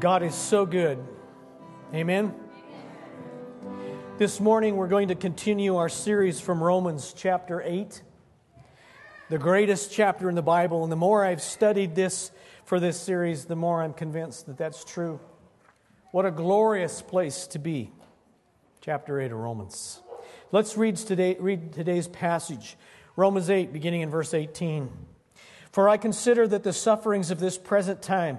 God 0.00 0.22
is 0.22 0.34
so 0.36 0.64
good. 0.64 1.04
Amen. 1.92 2.32
This 4.16 4.38
morning 4.38 4.76
we're 4.76 4.86
going 4.86 5.08
to 5.08 5.16
continue 5.16 5.74
our 5.74 5.88
series 5.88 6.40
from 6.40 6.62
Romans 6.62 7.12
chapter 7.16 7.60
8, 7.60 8.00
the 9.28 9.38
greatest 9.38 9.90
chapter 9.90 10.28
in 10.28 10.36
the 10.36 10.42
Bible. 10.42 10.84
And 10.84 10.92
the 10.92 10.96
more 10.96 11.24
I've 11.24 11.42
studied 11.42 11.96
this 11.96 12.30
for 12.64 12.78
this 12.78 13.00
series, 13.00 13.46
the 13.46 13.56
more 13.56 13.82
I'm 13.82 13.92
convinced 13.92 14.46
that 14.46 14.56
that's 14.56 14.84
true. 14.84 15.18
What 16.12 16.24
a 16.24 16.30
glorious 16.30 17.02
place 17.02 17.48
to 17.48 17.58
be. 17.58 17.90
Chapter 18.80 19.20
8 19.20 19.32
of 19.32 19.38
Romans. 19.38 20.00
Let's 20.52 20.76
read, 20.76 20.96
today, 20.96 21.36
read 21.40 21.72
today's 21.72 22.06
passage. 22.06 22.76
Romans 23.16 23.50
8, 23.50 23.72
beginning 23.72 24.02
in 24.02 24.10
verse 24.10 24.32
18. 24.32 24.90
For 25.72 25.88
I 25.88 25.96
consider 25.96 26.46
that 26.46 26.62
the 26.62 26.72
sufferings 26.72 27.32
of 27.32 27.40
this 27.40 27.58
present 27.58 28.00
time 28.00 28.38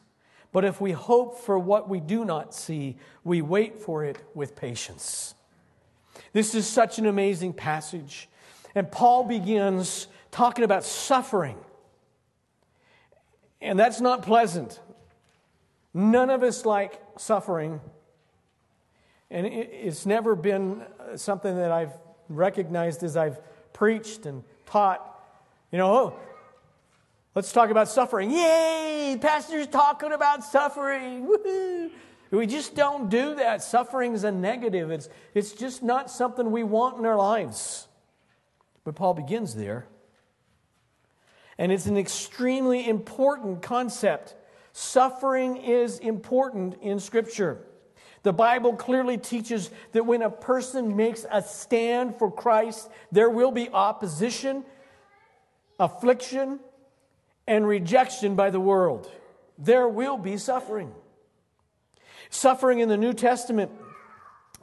But 0.51 0.65
if 0.65 0.81
we 0.81 0.91
hope 0.91 1.39
for 1.39 1.57
what 1.57 1.87
we 1.87 1.99
do 1.99 2.25
not 2.25 2.53
see, 2.53 2.97
we 3.23 3.41
wait 3.41 3.81
for 3.81 4.03
it 4.03 4.21
with 4.33 4.55
patience. 4.55 5.33
This 6.33 6.55
is 6.55 6.67
such 6.67 6.99
an 6.99 7.05
amazing 7.05 7.53
passage. 7.53 8.29
And 8.75 8.91
Paul 8.91 9.23
begins 9.23 10.07
talking 10.29 10.63
about 10.63 10.83
suffering. 10.83 11.57
And 13.61 13.79
that's 13.79 14.01
not 14.01 14.23
pleasant. 14.23 14.79
None 15.93 16.29
of 16.29 16.43
us 16.43 16.65
like 16.65 16.99
suffering. 17.17 17.79
And 19.29 19.47
it's 19.47 20.05
never 20.05 20.35
been 20.35 20.81
uh, 20.81 21.15
something 21.15 21.55
that 21.55 21.71
I've 21.71 21.93
recognized 22.27 23.03
as 23.03 23.15
I've 23.15 23.39
preached 23.71 24.25
and 24.25 24.43
taught. 24.65 25.07
You 25.71 25.77
know, 25.77 25.93
oh, 25.93 26.19
Let's 27.33 27.53
talk 27.53 27.69
about 27.69 27.87
suffering. 27.87 28.29
Yay! 28.31 29.17
Pastor's 29.21 29.67
talking 29.67 30.11
about 30.11 30.43
suffering. 30.43 31.25
Woo-hoo. 31.25 31.89
We 32.31 32.45
just 32.45 32.75
don't 32.75 33.09
do 33.09 33.35
that. 33.35 33.63
Suffering 33.63 34.13
is 34.13 34.23
a 34.23 34.31
negative. 34.31 34.91
It's, 34.91 35.09
it's 35.33 35.53
just 35.53 35.81
not 35.81 36.09
something 36.09 36.51
we 36.51 36.63
want 36.63 36.97
in 36.97 37.05
our 37.05 37.17
lives. 37.17 37.87
But 38.83 38.95
Paul 38.95 39.13
begins 39.13 39.55
there. 39.55 39.87
And 41.57 41.71
it's 41.71 41.85
an 41.85 41.97
extremely 41.97 42.87
important 42.87 43.61
concept. 43.61 44.35
Suffering 44.73 45.57
is 45.57 45.99
important 45.99 46.75
in 46.81 46.99
Scripture. 46.99 47.59
The 48.23 48.33
Bible 48.33 48.73
clearly 48.75 49.17
teaches 49.17 49.69
that 49.93 50.05
when 50.05 50.21
a 50.21 50.29
person 50.29 50.95
makes 50.95 51.25
a 51.29 51.41
stand 51.41 52.17
for 52.17 52.31
Christ, 52.31 52.89
there 53.11 53.29
will 53.29 53.51
be 53.51 53.69
opposition, 53.69 54.63
affliction, 55.79 56.59
and 57.51 57.67
rejection 57.67 58.33
by 58.33 58.49
the 58.49 58.61
world. 58.61 59.11
There 59.57 59.85
will 59.85 60.17
be 60.17 60.37
suffering. 60.37 60.93
Suffering 62.29 62.79
in 62.79 62.87
the 62.87 62.95
New 62.95 63.11
Testament 63.11 63.71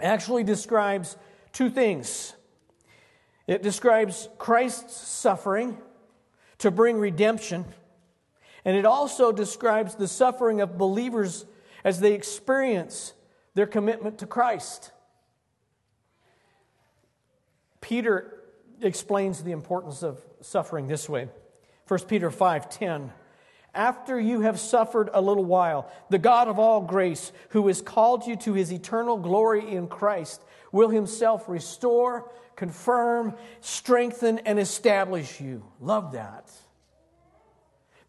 actually 0.01 0.43
describes 0.43 1.17
two 1.53 1.69
things 1.69 2.35
it 3.47 3.63
describes 3.63 4.29
Christ's 4.39 4.95
suffering 4.95 5.79
to 6.59 6.71
bring 6.71 6.99
redemption, 6.99 7.67
and 8.65 8.77
it 8.77 8.85
also 8.85 9.33
describes 9.33 9.95
the 9.95 10.09
suffering 10.09 10.61
of 10.63 10.77
believers 10.77 11.45
as 11.85 12.01
they 12.01 12.13
experience 12.13 13.13
their 13.55 13.67
commitment 13.67 14.19
to 14.19 14.27
Christ. 14.27 14.93
Peter 17.83 18.45
explains 18.81 19.43
the 19.43 19.53
importance 19.53 20.03
of 20.03 20.21
suffering 20.41 20.89
this 20.89 21.07
way 21.07 21.29
1 21.89 22.01
Peter 22.07 22.31
5:10 22.31 23.11
After 23.75 24.21
you 24.21 24.43
have 24.43 24.61
suffered 24.61 25.11
a 25.13 25.21
little 25.21 25.45
while 25.45 25.91
the 26.11 26.19
God 26.19 26.47
of 26.47 26.59
all 26.59 26.83
grace 26.83 27.33
who 27.51 27.67
has 27.67 27.83
called 27.83 28.27
you 28.27 28.37
to 28.37 28.53
his 28.53 28.73
eternal 28.73 29.17
glory 29.17 29.75
in 29.75 29.89
Christ 29.89 30.45
will 30.71 30.91
himself 30.91 31.49
restore 31.49 32.31
confirm 32.57 33.35
strengthen 33.61 34.39
and 34.41 34.59
establish 34.59 35.41
you 35.41 35.65
love 35.81 36.13
that 36.13 36.51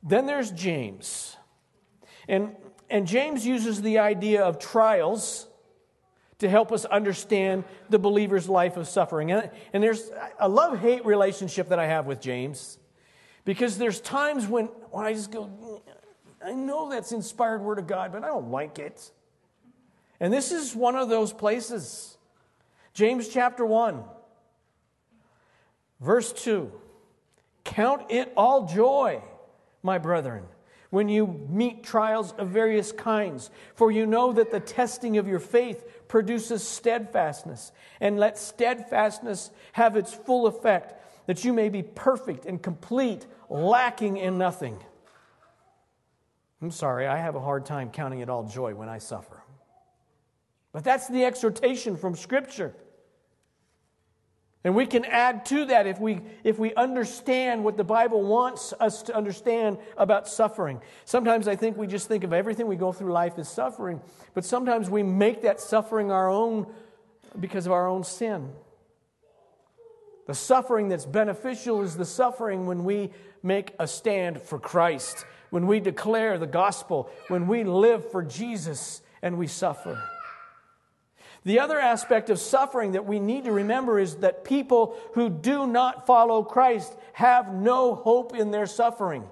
then 0.03 0.25
there's 0.25 0.51
James 0.51 1.38
and 2.28 2.56
and 2.90 3.06
James 3.06 3.46
uses 3.46 3.81
the 3.81 4.00
idea 4.00 4.44
of 4.44 4.59
trials 4.59 5.47
to 6.40 6.50
help 6.50 6.72
us 6.72 6.85
understand 6.85 7.63
the 7.90 8.00
believer's 8.00 8.50
life 8.50 8.78
of 8.78 8.88
suffering. 8.88 9.31
And, 9.31 9.50
and 9.73 9.84
there's 9.84 10.09
a 10.40 10.50
love 10.50 10.79
hate 10.79 11.06
relationship 11.06 11.69
that 11.69 11.79
I 11.79 11.85
have 11.85 12.06
with 12.06 12.22
James. 12.22 12.79
Because 13.46 13.78
there's 13.78 14.00
times 14.02 14.48
when, 14.48 14.66
when 14.92 15.06
I 15.06 15.14
just 15.14 15.32
go, 15.32 15.82
I 16.44 16.52
know 16.54 16.90
that's 16.90 17.12
inspired 17.12 17.62
word 17.62 17.80
of 17.80 17.88
God, 17.88 18.12
but 18.12 18.24
I 18.24 18.28
don't 18.28 18.52
like 18.52 18.80
it. 18.80 19.12
And 20.20 20.34
this 20.34 20.52
is 20.52 20.76
one 20.76 20.96
of 20.96 21.10
those 21.10 21.32
places. 21.32 22.18
James 22.94 23.30
chapter 23.30 23.66
1, 23.66 24.04
verse 26.02 26.34
2. 26.34 26.72
Count 27.64 28.04
it 28.10 28.32
all 28.36 28.66
joy, 28.66 29.22
my 29.84 29.98
brethren, 29.98 30.44
when 30.90 31.08
you 31.08 31.46
meet 31.50 31.84
trials 31.84 32.34
of 32.34 32.50
various 32.50 32.92
kinds, 32.92 33.52
for 33.76 33.92
you 33.92 34.06
know 34.06 34.34
that 34.34 34.52
the 34.52 34.60
testing 34.60 35.18
of 35.18 35.28
your 35.28 35.40
faith 35.40 35.86
produces 36.08 36.68
steadfastness. 36.68 37.72
And 38.02 38.20
let 38.20 38.38
steadfastness 38.38 39.52
have 39.74 39.96
its 39.96 40.14
full 40.14 40.48
effect, 40.48 40.99
that 41.29 41.45
you 41.45 41.53
may 41.53 41.69
be 41.69 41.84
perfect 41.84 42.47
and 42.47 42.59
complete 42.59 43.28
lacking 43.51 44.17
in 44.17 44.40
nothing. 44.40 44.75
I'm 46.59 46.72
sorry, 46.72 47.06
I 47.06 47.17
have 47.17 47.35
a 47.35 47.40
hard 47.40 47.67
time 47.67 47.91
counting 47.91 48.22
it 48.22 48.31
all 48.31 48.45
joy 48.45 48.73
when 48.73 48.90
I 48.90 48.97
suffer. 48.97 49.44
But 50.72 50.84
that's 50.84 51.07
the 51.07 51.25
exhortation 51.25 51.97
from 51.97 52.16
Scripture. 52.16 52.73
And 54.63 54.73
we 54.73 54.88
can 54.88 55.06
add 55.06 55.45
to 55.45 55.66
that 55.66 55.85
if 55.85 56.00
we, 56.00 56.22
if 56.44 56.57
we 56.57 56.73
understand 56.73 57.63
what 57.63 57.78
the 57.78 57.84
Bible 57.84 58.23
wants 58.23 58.73
us 58.79 59.03
to 59.03 59.16
understand 59.16 59.78
about 59.97 60.28
suffering. 60.28 60.81
Sometimes 61.06 61.47
I 61.47 61.56
think 61.56 61.78
we 61.78 61.85
just 61.85 62.07
think 62.07 62.23
of 62.23 62.34
everything 62.34 62.66
we 62.66 62.75
go 62.75 62.91
through 62.91 63.13
life 63.13 63.38
as 63.38 63.47
suffering, 63.47 64.01
but 64.34 64.46
sometimes 64.46 64.90
we 64.90 65.03
make 65.03 65.44
that 65.44 65.61
suffering 65.61 66.11
our 66.11 66.28
own 66.28 66.66
because 67.40 67.67
of 67.67 67.72
our 67.72 67.88
own 67.88 68.03
sin. 68.03 68.51
The 70.29 70.35
suffering 70.35 70.90
that's 70.90 71.07
beneficial 71.07 71.81
is 71.81 71.97
the 71.97 72.06
suffering 72.06 72.67
when 72.67 72.84
we 72.84 73.09
make 73.41 73.73
a 73.79 73.87
stand 73.87 74.40
for 74.40 74.59
Christ, 74.59 75.26
when 75.49 75.66
we 75.66 75.79
declare 75.79 76.37
the 76.37 76.46
gospel, 76.46 77.09
when 77.29 77.47
we 77.47 77.64
live 77.64 78.11
for 78.11 78.22
Jesus 78.22 79.02
and 79.23 79.40
we 79.40 79.47
suffer. 79.47 79.99
The 81.46 81.59
other 81.59 81.79
aspect 81.79 82.29
of 82.29 82.37
suffering 82.37 82.91
that 82.91 83.08
we 83.08 83.20
need 83.20 83.46
to 83.46 83.52
remember 83.52 83.97
is 83.97 84.17
that 84.17 84.43
people 84.43 84.96
who 85.16 85.31
do 85.31 85.66
not 85.66 86.05
follow 86.05 86.43
Christ 86.43 86.96
have 87.14 87.52
no 87.52 87.96
hope 87.96 88.35
in 88.35 88.52
their 88.52 88.67
suffering. 88.67 89.28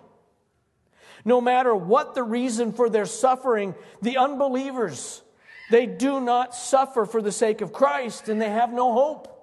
No 1.23 1.39
matter 1.39 1.75
what 1.75 2.15
the 2.15 2.23
reason 2.23 2.73
for 2.73 2.89
their 2.89 3.05
suffering, 3.05 3.75
the 4.01 4.17
unbelievers, 4.17 5.21
they 5.69 5.85
do 5.85 6.19
not 6.19 6.55
suffer 6.55 7.05
for 7.05 7.21
the 7.21 7.31
sake 7.31 7.61
of 7.61 7.71
Christ 7.71 8.29
and 8.29 8.41
they 8.41 8.50
have 8.50 8.73
no 8.73 8.93
hope. 8.93 9.35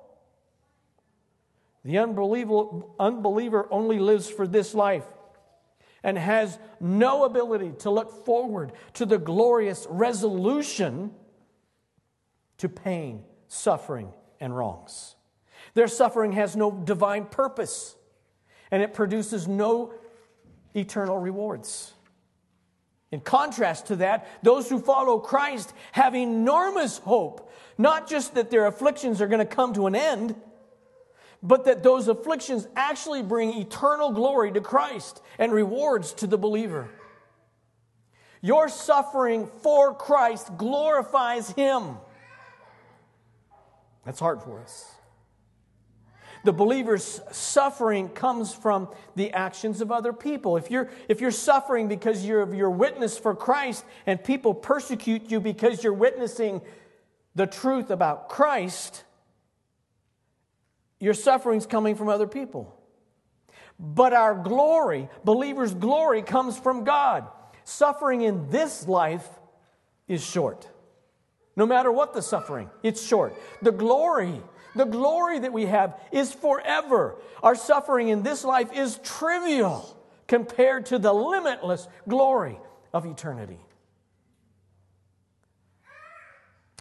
The 1.84 1.98
unbeliever 1.98 3.68
only 3.70 3.98
lives 3.98 4.30
for 4.30 4.46
this 4.46 4.74
life 4.74 5.04
and 6.02 6.16
has 6.18 6.58
no 6.80 7.24
ability 7.24 7.72
to 7.80 7.90
look 7.90 8.24
forward 8.24 8.72
to 8.94 9.06
the 9.06 9.18
glorious 9.18 9.86
resolution 9.88 11.12
to 12.58 12.68
pain, 12.68 13.22
suffering, 13.48 14.12
and 14.40 14.56
wrongs. 14.56 15.16
Their 15.74 15.88
suffering 15.88 16.32
has 16.32 16.56
no 16.56 16.70
divine 16.70 17.26
purpose. 17.26 17.96
and 18.70 18.82
it 18.82 18.92
produces 18.92 19.46
no 19.46 19.92
eternal 20.74 21.16
rewards. 21.16 21.92
In 23.12 23.20
contrast 23.20 23.86
to 23.86 23.96
that, 23.96 24.26
those 24.42 24.68
who 24.68 24.80
follow 24.80 25.20
Christ 25.20 25.72
have 25.92 26.16
enormous 26.16 26.98
hope, 26.98 27.52
not 27.78 28.08
just 28.08 28.34
that 28.34 28.50
their 28.50 28.66
afflictions 28.66 29.20
are 29.20 29.28
going 29.28 29.38
to 29.38 29.44
come 29.44 29.74
to 29.74 29.86
an 29.86 29.94
end, 29.94 30.34
but 31.44 31.66
that 31.66 31.82
those 31.82 32.08
afflictions 32.08 32.66
actually 32.74 33.22
bring 33.22 33.52
eternal 33.52 34.10
glory 34.10 34.50
to 34.50 34.62
Christ 34.62 35.20
and 35.38 35.52
rewards 35.52 36.14
to 36.14 36.26
the 36.26 36.38
believer. 36.38 36.88
Your 38.40 38.68
suffering 38.70 39.48
for 39.62 39.94
Christ 39.94 40.56
glorifies 40.56 41.50
Him. 41.50 41.98
That's 44.06 44.20
hard 44.20 44.42
for 44.42 44.60
us. 44.60 44.90
The 46.44 46.52
believer's 46.52 47.20
suffering 47.30 48.10
comes 48.10 48.52
from 48.54 48.88
the 49.14 49.32
actions 49.32 49.80
of 49.80 49.90
other 49.90 50.12
people. 50.12 50.58
If 50.58 50.70
you're, 50.70 50.90
if 51.08 51.22
you're 51.22 51.30
suffering 51.30 51.88
because 51.88 52.24
you're 52.24 52.54
your 52.54 52.70
witness 52.70 53.16
for 53.16 53.34
Christ 53.34 53.84
and 54.06 54.22
people 54.22 54.52
persecute 54.52 55.30
you 55.30 55.40
because 55.40 55.82
you're 55.82 55.94
witnessing 55.94 56.60
the 57.34 57.46
truth 57.46 57.90
about 57.90 58.28
Christ, 58.28 59.04
your 61.00 61.14
suffering's 61.14 61.66
coming 61.66 61.94
from 61.94 62.08
other 62.08 62.26
people. 62.26 62.80
But 63.78 64.12
our 64.12 64.34
glory, 64.34 65.08
believers' 65.24 65.74
glory, 65.74 66.22
comes 66.22 66.58
from 66.58 66.84
God. 66.84 67.26
Suffering 67.64 68.22
in 68.22 68.50
this 68.50 68.86
life 68.86 69.28
is 70.06 70.24
short. 70.24 70.68
No 71.56 71.66
matter 71.66 71.90
what 71.90 72.14
the 72.14 72.22
suffering, 72.22 72.70
it's 72.82 73.04
short. 73.04 73.34
The 73.62 73.72
glory, 73.72 74.40
the 74.74 74.84
glory 74.84 75.40
that 75.40 75.52
we 75.52 75.66
have 75.66 75.98
is 76.12 76.32
forever. 76.32 77.16
Our 77.42 77.54
suffering 77.54 78.08
in 78.08 78.22
this 78.22 78.44
life 78.44 78.72
is 78.72 78.98
trivial 79.02 79.96
compared 80.26 80.86
to 80.86 80.98
the 80.98 81.12
limitless 81.12 81.86
glory 82.08 82.58
of 82.92 83.06
eternity. 83.06 83.58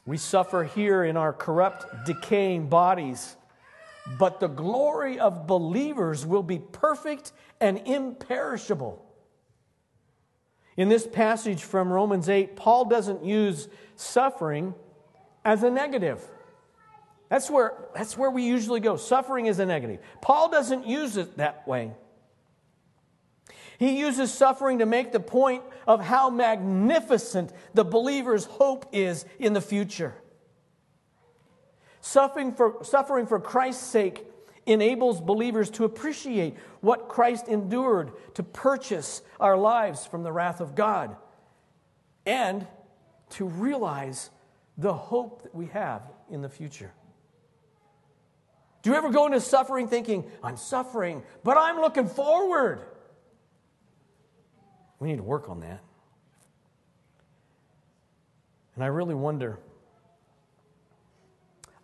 We 0.05 0.17
suffer 0.17 0.65
here 0.65 1.03
in 1.03 1.15
our 1.15 1.31
corrupt, 1.31 2.05
decaying 2.05 2.67
bodies, 2.67 3.37
but 4.17 4.39
the 4.39 4.47
glory 4.47 5.19
of 5.19 5.47
believers 5.47 6.25
will 6.25 6.43
be 6.43 6.59
perfect 6.59 7.31
and 7.59 7.81
imperishable. 7.85 9.03
In 10.75 10.89
this 10.89 11.05
passage 11.05 11.63
from 11.63 11.91
Romans 11.91 12.29
8, 12.29 12.55
Paul 12.55 12.85
doesn't 12.85 13.23
use 13.23 13.67
suffering 13.95 14.73
as 15.45 15.63
a 15.63 15.69
negative. 15.69 16.21
That's 17.29 17.49
where, 17.49 17.73
that's 17.95 18.17
where 18.17 18.29
we 18.29 18.43
usually 18.43 18.79
go. 18.79 18.97
Suffering 18.97 19.45
is 19.45 19.59
a 19.59 19.65
negative. 19.65 19.99
Paul 20.21 20.49
doesn't 20.49 20.85
use 20.85 21.17
it 21.17 21.37
that 21.37 21.67
way. 21.67 21.91
He 23.77 23.99
uses 23.99 24.31
suffering 24.31 24.79
to 24.79 24.85
make 24.85 25.11
the 25.11 25.19
point 25.19 25.63
of 25.87 26.01
how 26.01 26.29
magnificent 26.29 27.51
the 27.73 27.83
believer's 27.83 28.45
hope 28.45 28.85
is 28.91 29.25
in 29.39 29.53
the 29.53 29.61
future. 29.61 30.15
Suffering 32.05 32.51
for, 32.51 32.83
suffering 32.83 33.25
for 33.25 33.39
Christ's 33.39 33.87
sake 33.87 34.25
enables 34.65 35.21
believers 35.21 35.69
to 35.69 35.85
appreciate 35.85 36.57
what 36.81 37.07
Christ 37.07 37.47
endured 37.47 38.11
to 38.33 38.43
purchase 38.43 39.21
our 39.39 39.55
lives 39.55 40.05
from 40.05 40.23
the 40.23 40.31
wrath 40.31 40.59
of 40.59 40.75
God 40.75 41.15
and 42.25 42.67
to 43.29 43.45
realize 43.45 44.31
the 44.77 44.93
hope 44.93 45.43
that 45.43 45.55
we 45.55 45.67
have 45.67 46.01
in 46.29 46.41
the 46.41 46.49
future. 46.49 46.91
Do 48.81 48.89
you 48.89 48.97
ever 48.97 49.09
go 49.09 49.25
into 49.25 49.39
suffering 49.39 49.87
thinking, 49.87 50.29
I'm 50.43 50.57
suffering, 50.57 51.23
but 51.45 51.57
I'm 51.57 51.77
looking 51.77 52.09
forward? 52.09 52.81
We 54.99 55.07
need 55.07 55.17
to 55.17 55.23
work 55.23 55.47
on 55.47 55.61
that. 55.61 55.79
And 58.75 58.83
I 58.83 58.87
really 58.87 59.15
wonder, 59.15 59.57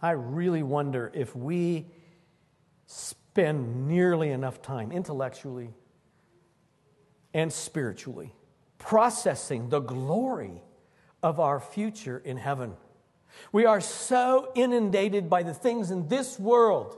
I 0.02 0.12
really 0.12 0.64
wonder 0.64 1.12
if 1.14 1.36
we 1.36 1.88
spend 2.86 3.88
nearly 3.88 4.30
enough 4.32 4.62
time 4.62 4.92
intellectually 4.92 5.74
and 7.34 7.52
spiritually 7.52 8.34
processing 8.78 9.70
the 9.70 9.82
glory 9.82 10.64
of 11.22 11.40
our 11.40 11.60
future 11.60 12.18
in 12.18 12.38
heaven. 12.38 12.74
We 13.52 13.66
are 13.66 13.82
so 13.82 14.52
inundated 14.56 15.30
by 15.30 15.44
the 15.44 15.54
things 15.54 15.92
in 15.92 16.08
this 16.08 16.40
world. 16.40 16.98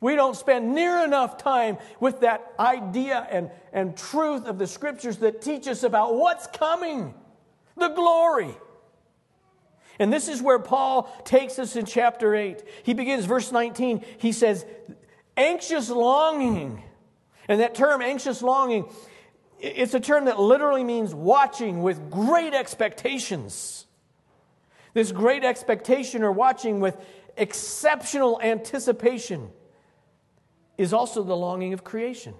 We 0.00 0.16
don't 0.16 0.36
spend 0.36 0.74
near 0.74 1.04
enough 1.04 1.36
time 1.36 1.78
with 2.00 2.20
that 2.20 2.52
idea 2.58 3.26
and, 3.30 3.50
and 3.72 3.96
truth 3.96 4.46
of 4.46 4.58
the 4.58 4.66
scriptures 4.66 5.18
that 5.18 5.42
teach 5.42 5.66
us 5.66 5.82
about 5.82 6.14
what's 6.14 6.46
coming 6.46 7.14
the 7.76 7.88
glory. 7.88 8.54
And 9.98 10.12
this 10.12 10.28
is 10.28 10.42
where 10.42 10.58
Paul 10.58 11.04
takes 11.24 11.58
us 11.58 11.76
in 11.76 11.86
chapter 11.86 12.34
8. 12.34 12.62
He 12.82 12.94
begins 12.94 13.24
verse 13.24 13.52
19. 13.52 14.04
He 14.18 14.32
says, 14.32 14.66
anxious 15.36 15.88
longing. 15.90 16.82
And 17.48 17.60
that 17.60 17.74
term, 17.74 18.02
anxious 18.02 18.42
longing, 18.42 18.86
it's 19.60 19.94
a 19.94 20.00
term 20.00 20.26
that 20.26 20.40
literally 20.40 20.84
means 20.84 21.14
watching 21.14 21.82
with 21.82 22.10
great 22.10 22.54
expectations. 22.54 23.86
This 24.94 25.12
great 25.12 25.44
expectation 25.44 26.22
or 26.22 26.32
watching 26.32 26.80
with 26.80 26.96
exceptional 27.36 28.40
anticipation 28.40 29.50
is 30.78 30.92
also 30.92 31.22
the 31.22 31.36
longing 31.36 31.72
of 31.72 31.84
creation. 31.84 32.34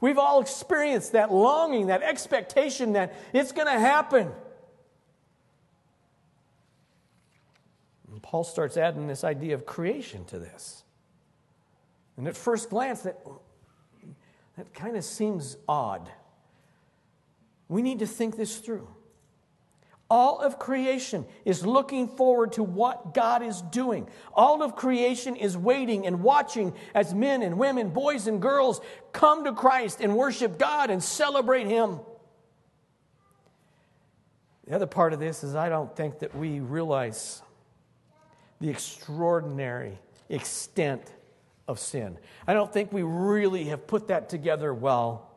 We've 0.00 0.18
all 0.18 0.40
experienced 0.40 1.12
that 1.12 1.32
longing, 1.32 1.86
that 1.86 2.02
expectation 2.02 2.94
that 2.94 3.14
it's 3.32 3.52
going 3.52 3.68
to 3.68 3.78
happen. 3.78 4.32
Paul 8.22 8.44
starts 8.44 8.76
adding 8.76 9.06
this 9.06 9.24
idea 9.24 9.54
of 9.54 9.66
creation 9.66 10.24
to 10.26 10.38
this. 10.38 10.84
And 12.16 12.28
at 12.28 12.36
first 12.36 12.70
glance, 12.70 13.02
that, 13.02 13.18
that 14.56 14.72
kind 14.72 14.96
of 14.96 15.04
seems 15.04 15.56
odd. 15.68 16.10
We 17.68 17.82
need 17.82 17.98
to 18.00 18.06
think 18.06 18.36
this 18.36 18.58
through. 18.58 18.88
All 20.10 20.40
of 20.40 20.58
creation 20.58 21.24
is 21.46 21.64
looking 21.64 22.06
forward 22.06 22.52
to 22.52 22.62
what 22.62 23.14
God 23.14 23.42
is 23.42 23.62
doing. 23.62 24.06
All 24.34 24.62
of 24.62 24.76
creation 24.76 25.36
is 25.36 25.56
waiting 25.56 26.06
and 26.06 26.22
watching 26.22 26.74
as 26.94 27.14
men 27.14 27.40
and 27.40 27.58
women, 27.58 27.88
boys 27.88 28.26
and 28.26 28.40
girls 28.40 28.82
come 29.14 29.44
to 29.44 29.52
Christ 29.54 30.02
and 30.02 30.14
worship 30.14 30.58
God 30.58 30.90
and 30.90 31.02
celebrate 31.02 31.66
Him. 31.66 31.98
The 34.66 34.74
other 34.74 34.86
part 34.86 35.14
of 35.14 35.18
this 35.18 35.42
is 35.42 35.54
I 35.54 35.70
don't 35.70 35.96
think 35.96 36.18
that 36.18 36.36
we 36.36 36.60
realize 36.60 37.40
the 38.62 38.70
extraordinary 38.70 39.98
extent 40.28 41.02
of 41.66 41.80
sin. 41.80 42.16
I 42.46 42.54
don't 42.54 42.72
think 42.72 42.92
we 42.92 43.02
really 43.02 43.64
have 43.64 43.88
put 43.88 44.06
that 44.06 44.28
together 44.28 44.72
well. 44.72 45.28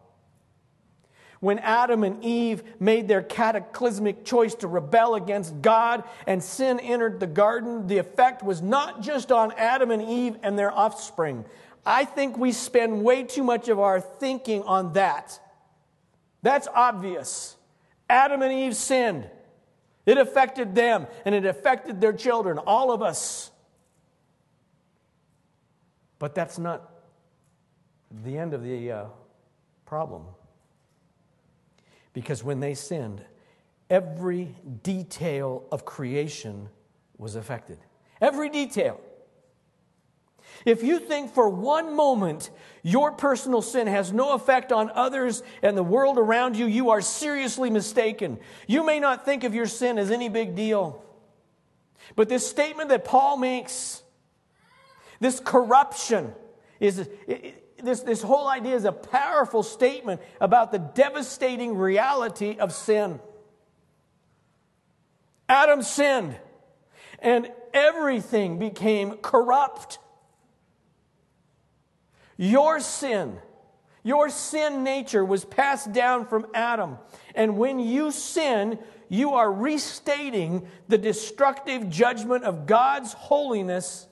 When 1.39 1.57
Adam 1.59 2.03
and 2.03 2.23
Eve 2.23 2.63
made 2.79 3.07
their 3.07 3.23
cataclysmic 3.23 4.25
choice 4.25 4.53
to 4.55 4.67
rebel 4.67 5.15
against 5.15 5.59
God 5.63 6.03
and 6.27 6.41
sin 6.41 6.79
entered 6.79 7.19
the 7.19 7.27
garden, 7.27 7.87
the 7.87 7.97
effect 7.97 8.43
was 8.43 8.61
not 8.61 9.01
just 9.01 9.31
on 9.31 9.51
Adam 9.53 9.89
and 9.89 10.03
Eve 10.03 10.37
and 10.43 10.57
their 10.57 10.71
offspring. 10.71 11.45
I 11.83 12.05
think 12.05 12.37
we 12.37 12.51
spend 12.51 13.03
way 13.03 13.23
too 13.23 13.43
much 13.43 13.69
of 13.69 13.79
our 13.79 13.99
thinking 13.99 14.61
on 14.63 14.93
that. 14.93 15.39
That's 16.43 16.67
obvious. 16.73 17.57
Adam 18.07 18.43
and 18.43 18.53
Eve 18.53 18.75
sinned. 18.75 19.27
It 20.05 20.17
affected 20.17 20.75
them 20.75 21.07
and 21.25 21.33
it 21.33 21.45
affected 21.45 21.99
their 21.99 22.13
children, 22.13 22.57
all 22.59 22.91
of 22.91 23.01
us. 23.01 23.51
But 26.19 26.35
that's 26.35 26.57
not 26.57 26.91
the 28.23 28.37
end 28.37 28.53
of 28.53 28.63
the 28.63 28.91
uh, 28.91 29.05
problem. 29.85 30.25
Because 32.13 32.43
when 32.43 32.59
they 32.59 32.73
sinned, 32.73 33.21
every 33.89 34.55
detail 34.83 35.65
of 35.71 35.85
creation 35.85 36.69
was 37.17 37.35
affected. 37.35 37.79
Every 38.21 38.49
detail. 38.49 39.01
If 40.63 40.83
you 40.83 40.99
think 40.99 41.33
for 41.33 41.49
one 41.49 41.95
moment 41.95 42.49
your 42.83 43.11
personal 43.11 43.61
sin 43.61 43.87
has 43.87 44.13
no 44.13 44.33
effect 44.33 44.71
on 44.71 44.89
others 44.91 45.43
and 45.61 45.77
the 45.77 45.83
world 45.83 46.17
around 46.17 46.55
you, 46.55 46.65
you 46.65 46.91
are 46.91 47.01
seriously 47.01 47.69
mistaken. 47.69 48.39
You 48.67 48.85
may 48.85 48.99
not 48.99 49.25
think 49.25 49.43
of 49.43 49.53
your 49.53 49.65
sin 49.65 49.97
as 49.97 50.11
any 50.11 50.29
big 50.29 50.55
deal. 50.55 51.03
But 52.15 52.29
this 52.29 52.47
statement 52.47 52.89
that 52.89 53.03
Paul 53.03 53.37
makes 53.37 54.03
this 55.19 55.39
corruption 55.39 56.33
is 56.79 57.07
this, 57.81 58.01
this 58.01 58.21
whole 58.21 58.47
idea 58.47 58.75
is 58.75 58.85
a 58.85 58.91
powerful 58.91 59.63
statement 59.63 60.21
about 60.39 60.71
the 60.71 60.79
devastating 60.79 61.77
reality 61.77 62.57
of 62.59 62.73
sin. 62.73 63.19
Adam 65.47 65.83
sinned, 65.83 66.35
and 67.19 67.51
everything 67.73 68.57
became 68.57 69.17
corrupt. 69.17 69.99
Your 72.37 72.79
sin, 72.79 73.37
your 74.03 74.29
sin 74.29 74.83
nature 74.83 75.23
was 75.23 75.45
passed 75.45 75.93
down 75.93 76.27
from 76.27 76.47
Adam. 76.53 76.97
And 77.33 77.57
when 77.57 77.79
you 77.79 78.11
sin, 78.11 78.79
you 79.09 79.33
are 79.33 79.51
restating 79.51 80.67
the 80.87 80.97
destructive 80.97 81.89
judgment 81.89 82.43
of 82.43 82.65
God's 82.65 83.13
holiness, 83.13 84.07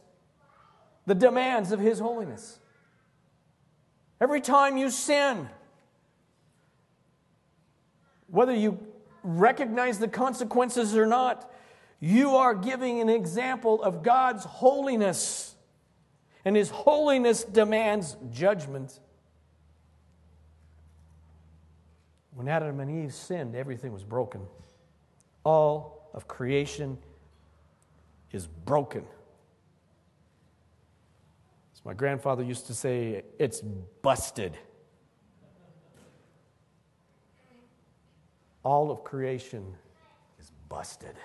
the 1.06 1.16
demands 1.16 1.72
of 1.72 1.80
His 1.80 2.00
holiness. 2.00 2.60
Every 4.22 4.42
time 4.42 4.78
you 4.78 4.90
sin, 4.90 5.50
whether 8.28 8.54
you 8.54 8.80
recognize 9.24 10.00
the 10.00 10.08
consequences 10.08 10.96
or 10.96 11.06
not, 11.06 11.52
you 12.00 12.36
are 12.36 12.54
giving 12.54 13.00
an 13.00 13.10
example 13.10 13.82
of 13.84 14.04
God's 14.04 14.44
holiness. 14.44 15.53
And 16.46 16.56
His 16.56 16.70
holiness 16.70 17.44
demands 17.44 18.18
judgment. 18.32 19.00
When 22.36 22.48
Adam 22.48 22.80
and 22.80 23.06
Eve 23.06 23.14
sinned, 23.14 23.56
everything 23.56 23.94
was 23.94 24.04
broken. 24.04 24.42
All 25.44 26.10
of 26.14 26.28
creation 26.28 26.98
is 28.32 28.48
broken. 28.48 29.06
As 31.74 31.86
my 31.86 31.94
grandfather 31.94 32.44
used 32.44 32.68
to 32.68 32.74
say, 32.74 33.24
it's 33.40 33.62
busted. 34.02 34.58
All 38.64 38.92
of 38.92 39.04
creation 39.04 39.76
is 40.40 40.52
busted. 40.70 41.16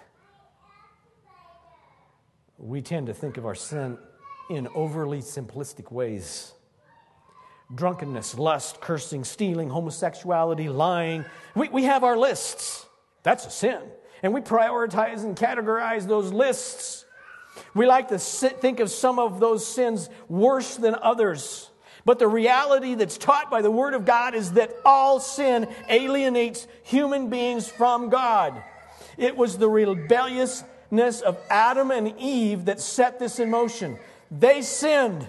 We 2.59 2.83
tend 2.83 3.07
to 3.07 3.15
think 3.15 3.37
of 3.37 3.47
our 3.47 3.55
sin 3.55 3.97
in 4.51 4.69
overly 4.75 5.19
simplistic 5.19 5.91
ways 5.93 6.53
drunkenness, 7.75 8.39
lust, 8.39 8.81
cursing, 8.81 9.25
stealing, 9.25 9.69
homosexuality, 9.69 10.69
lying. 10.69 11.25
We, 11.55 11.69
we 11.69 11.85
have 11.85 12.03
our 12.03 12.17
lists. 12.17 12.87
That's 13.23 13.47
a 13.47 13.51
sin. 13.51 13.81
And 14.23 14.33
we 14.33 14.41
prioritize 14.41 15.23
and 15.23 15.37
categorize 15.37 16.07
those 16.07 16.33
lists. 16.33 17.05
We 17.75 17.87
like 17.87 18.09
to 18.09 18.19
sit, 18.19 18.61
think 18.61 18.81
of 18.81 18.91
some 18.91 19.19
of 19.19 19.41
those 19.41 19.67
sins 19.67 20.09
worse 20.29 20.77
than 20.77 20.95
others. 20.95 21.71
But 22.05 22.19
the 22.19 22.29
reality 22.29 22.95
that's 22.95 23.19
taught 23.19 23.51
by 23.51 23.61
the 23.61 23.71
Word 23.71 23.95
of 23.95 24.07
God 24.07 24.35
is 24.35 24.53
that 24.53 24.73
all 24.85 25.21
sin 25.21 25.69
alienates 25.91 26.67
human 26.83 27.29
beings 27.29 27.69
from 27.69 28.09
God. 28.09 28.63
It 29.19 29.37
was 29.37 29.59
the 29.59 29.69
rebelliousness 29.69 31.21
of 31.21 31.39
Adam 31.51 31.91
and 31.91 32.19
Eve 32.19 32.65
that 32.67 32.81
set 32.81 33.19
this 33.19 33.39
in 33.41 33.51
motion. 33.51 33.99
They 34.31 34.63
sinned. 34.63 35.29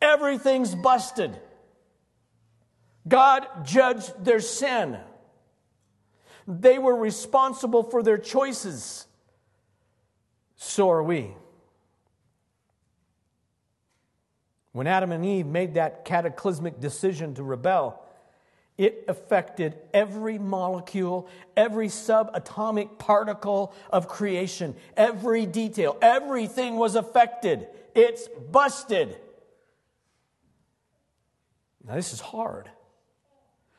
Everything's 0.00 0.74
busted. 0.74 1.38
God 3.08 3.46
judged 3.64 4.24
their 4.24 4.40
sin. 4.40 4.98
They 6.46 6.78
were 6.78 6.94
responsible 6.94 7.82
for 7.82 8.02
their 8.02 8.18
choices. 8.18 9.06
So 10.56 10.90
are 10.90 11.02
we. 11.02 11.34
When 14.72 14.86
Adam 14.86 15.10
and 15.12 15.24
Eve 15.24 15.46
made 15.46 15.74
that 15.74 16.04
cataclysmic 16.04 16.80
decision 16.80 17.34
to 17.34 17.42
rebel, 17.42 18.05
it 18.78 19.04
affected 19.08 19.74
every 19.94 20.38
molecule, 20.38 21.28
every 21.56 21.88
subatomic 21.88 22.98
particle 22.98 23.74
of 23.90 24.06
creation, 24.06 24.76
every 24.96 25.46
detail. 25.46 25.96
Everything 26.02 26.76
was 26.76 26.94
affected. 26.94 27.66
It's 27.94 28.28
busted. 28.28 29.16
Now, 31.86 31.94
this 31.94 32.12
is 32.12 32.20
hard. 32.20 32.68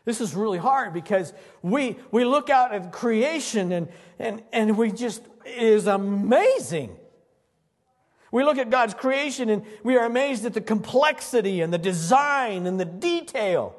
This 0.05 0.21
is 0.21 0.33
really 0.33 0.57
hard 0.57 0.93
because 0.93 1.33
we, 1.61 1.97
we 2.11 2.23
look 2.23 2.49
out 2.49 2.73
at 2.73 2.91
creation 2.91 3.71
and, 3.71 3.89
and, 4.17 4.41
and 4.51 4.77
we 4.77 4.91
just, 4.91 5.21
it 5.45 5.61
is 5.61 5.85
amazing. 5.85 6.95
We 8.31 8.43
look 8.43 8.57
at 8.57 8.69
God's 8.69 8.93
creation 8.93 9.49
and 9.49 9.63
we 9.83 9.95
are 9.95 10.05
amazed 10.05 10.45
at 10.45 10.53
the 10.53 10.61
complexity 10.61 11.61
and 11.61 11.71
the 11.71 11.77
design 11.77 12.65
and 12.65 12.79
the 12.79 12.85
detail. 12.85 13.75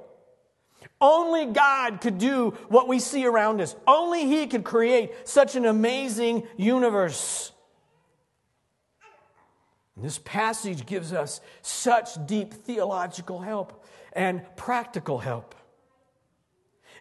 Only 1.00 1.46
God 1.46 2.00
could 2.00 2.18
do 2.18 2.50
what 2.68 2.88
we 2.88 2.98
see 2.98 3.24
around 3.24 3.60
us. 3.60 3.76
Only 3.86 4.26
He 4.26 4.46
could 4.46 4.64
create 4.64 5.12
such 5.28 5.54
an 5.54 5.64
amazing 5.64 6.46
universe. 6.56 7.52
And 9.94 10.04
this 10.04 10.18
passage 10.18 10.86
gives 10.86 11.12
us 11.12 11.40
such 11.62 12.26
deep 12.26 12.52
theological 12.52 13.40
help 13.40 13.84
and 14.12 14.42
practical 14.56 15.18
help 15.18 15.54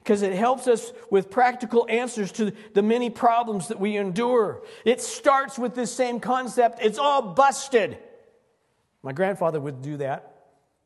because 0.07 0.21
it 0.21 0.33
helps 0.33 0.67
us 0.67 0.93
with 1.09 1.29
practical 1.29 1.85
answers 1.89 2.31
to 2.31 2.53
the 2.73 2.81
many 2.81 3.09
problems 3.09 3.67
that 3.67 3.77
we 3.77 3.97
endure. 3.97 4.63
It 4.85 5.01
starts 5.01 5.59
with 5.59 5.75
this 5.75 5.91
same 5.91 6.21
concept 6.21 6.79
it's 6.81 6.97
all 6.97 7.21
busted. 7.21 7.97
My 9.03 9.11
grandfather 9.11 9.59
would 9.59 9.81
do 9.81 9.97
that. 9.97 10.33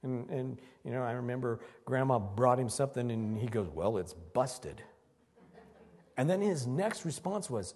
And, 0.01 0.29
and, 0.29 0.61
you 0.83 0.91
know, 0.91 1.03
I 1.03 1.11
remember 1.11 1.59
grandma 1.85 2.19
brought 2.19 2.59
him 2.59 2.69
something 2.69 3.11
and 3.11 3.37
he 3.37 3.47
goes, 3.47 3.67
Well, 3.67 3.97
it's 3.97 4.13
busted. 4.13 4.81
And 6.17 6.29
then 6.29 6.41
his 6.41 6.67
next 6.67 7.05
response 7.05 7.49
was, 7.49 7.73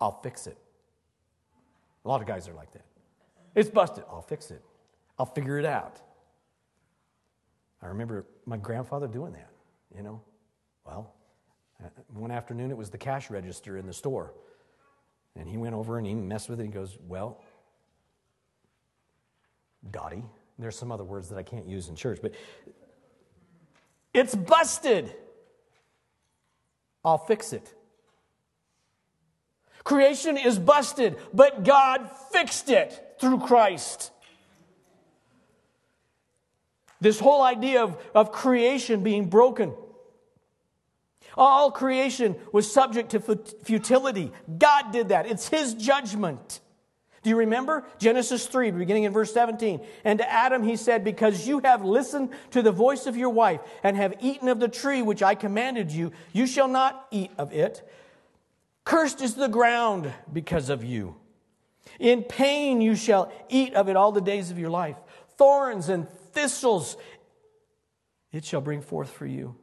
I'll 0.00 0.20
fix 0.22 0.46
it. 0.46 0.58
A 2.04 2.08
lot 2.08 2.20
of 2.20 2.26
guys 2.26 2.48
are 2.48 2.54
like 2.54 2.72
that. 2.72 2.84
It's 3.54 3.70
busted. 3.70 4.04
I'll 4.10 4.22
fix 4.22 4.50
it. 4.50 4.62
I'll 5.18 5.26
figure 5.26 5.58
it 5.58 5.64
out. 5.64 6.00
I 7.82 7.86
remember 7.86 8.26
my 8.46 8.56
grandfather 8.56 9.06
doing 9.08 9.32
that, 9.32 9.50
you 9.94 10.02
know. 10.02 10.22
Well, 10.86 11.14
uh, 11.82 11.88
one 12.14 12.30
afternoon 12.30 12.70
it 12.70 12.76
was 12.76 12.90
the 12.90 12.98
cash 12.98 13.30
register 13.30 13.76
in 13.76 13.86
the 13.86 13.92
store. 13.92 14.34
And 15.36 15.48
he 15.48 15.56
went 15.56 15.74
over 15.74 15.98
and 15.98 16.06
he 16.06 16.14
messed 16.14 16.48
with 16.48 16.60
it. 16.60 16.64
He 16.64 16.70
goes, 16.70 16.98
Well, 17.06 17.42
Dottie. 19.90 20.24
There's 20.58 20.76
some 20.76 20.92
other 20.92 21.04
words 21.04 21.28
that 21.30 21.38
I 21.38 21.42
can't 21.42 21.66
use 21.66 21.88
in 21.88 21.96
church, 21.96 22.18
but 22.22 22.34
it's 24.14 24.34
busted. 24.34 25.14
I'll 27.04 27.18
fix 27.18 27.52
it. 27.52 27.74
Creation 29.84 30.36
is 30.36 30.58
busted, 30.58 31.16
but 31.34 31.64
God 31.64 32.08
fixed 32.30 32.68
it 32.70 33.16
through 33.20 33.40
Christ. 33.40 34.12
This 37.00 37.18
whole 37.18 37.42
idea 37.42 37.82
of, 37.82 37.96
of 38.14 38.30
creation 38.30 39.02
being 39.02 39.28
broken 39.28 39.74
all 41.36 41.70
creation 41.70 42.36
was 42.52 42.70
subject 42.70 43.10
to 43.10 43.20
futility. 43.64 44.32
God 44.58 44.92
did 44.92 45.08
that. 45.08 45.26
It's 45.26 45.48
His 45.48 45.74
judgment. 45.74 46.60
Do 47.22 47.30
you 47.30 47.36
remember? 47.36 47.84
Genesis 47.98 48.46
3, 48.46 48.72
beginning 48.72 49.04
in 49.04 49.12
verse 49.12 49.32
17. 49.32 49.84
And 50.04 50.18
to 50.18 50.30
Adam 50.30 50.64
he 50.64 50.76
said, 50.76 51.04
Because 51.04 51.46
you 51.46 51.60
have 51.60 51.84
listened 51.84 52.30
to 52.50 52.62
the 52.62 52.72
voice 52.72 53.06
of 53.06 53.16
your 53.16 53.30
wife 53.30 53.60
and 53.84 53.96
have 53.96 54.14
eaten 54.20 54.48
of 54.48 54.58
the 54.58 54.68
tree 54.68 55.02
which 55.02 55.22
I 55.22 55.34
commanded 55.36 55.92
you, 55.92 56.12
you 56.32 56.46
shall 56.46 56.68
not 56.68 57.06
eat 57.12 57.30
of 57.38 57.52
it. 57.52 57.88
Cursed 58.84 59.20
is 59.20 59.34
the 59.34 59.48
ground 59.48 60.12
because 60.32 60.68
of 60.68 60.82
you. 60.82 61.14
In 62.00 62.24
pain 62.24 62.80
you 62.80 62.96
shall 62.96 63.32
eat 63.48 63.74
of 63.74 63.88
it 63.88 63.96
all 63.96 64.10
the 64.10 64.20
days 64.20 64.50
of 64.50 64.58
your 64.58 64.70
life. 64.70 64.96
Thorns 65.36 65.88
and 65.88 66.08
thistles 66.32 66.96
it 68.32 68.44
shall 68.44 68.60
bring 68.60 68.80
forth 68.80 69.10
for 69.10 69.26
you 69.26 69.54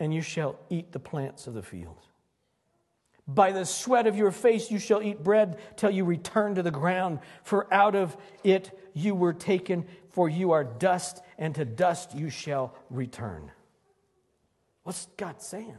and 0.00 0.12
you 0.12 0.22
shall 0.22 0.58
eat 0.70 0.92
the 0.92 0.98
plants 0.98 1.46
of 1.46 1.54
the 1.54 1.62
field. 1.62 1.98
By 3.28 3.50
the 3.52 3.64
sweat 3.64 4.06
of 4.06 4.16
your 4.16 4.30
face 4.30 4.70
you 4.70 4.78
shall 4.78 5.02
eat 5.02 5.24
bread 5.24 5.58
till 5.76 5.90
you 5.90 6.04
return 6.04 6.54
to 6.54 6.62
the 6.62 6.70
ground, 6.70 7.18
for 7.42 7.72
out 7.74 7.96
of 7.96 8.16
it 8.44 8.70
you 8.94 9.14
were 9.14 9.32
taken, 9.32 9.86
for 10.10 10.28
you 10.28 10.52
are 10.52 10.62
dust, 10.62 11.22
and 11.36 11.54
to 11.56 11.64
dust 11.64 12.14
you 12.14 12.30
shall 12.30 12.74
return. 12.88 13.50
What's 14.84 15.08
God 15.16 15.42
saying? 15.42 15.76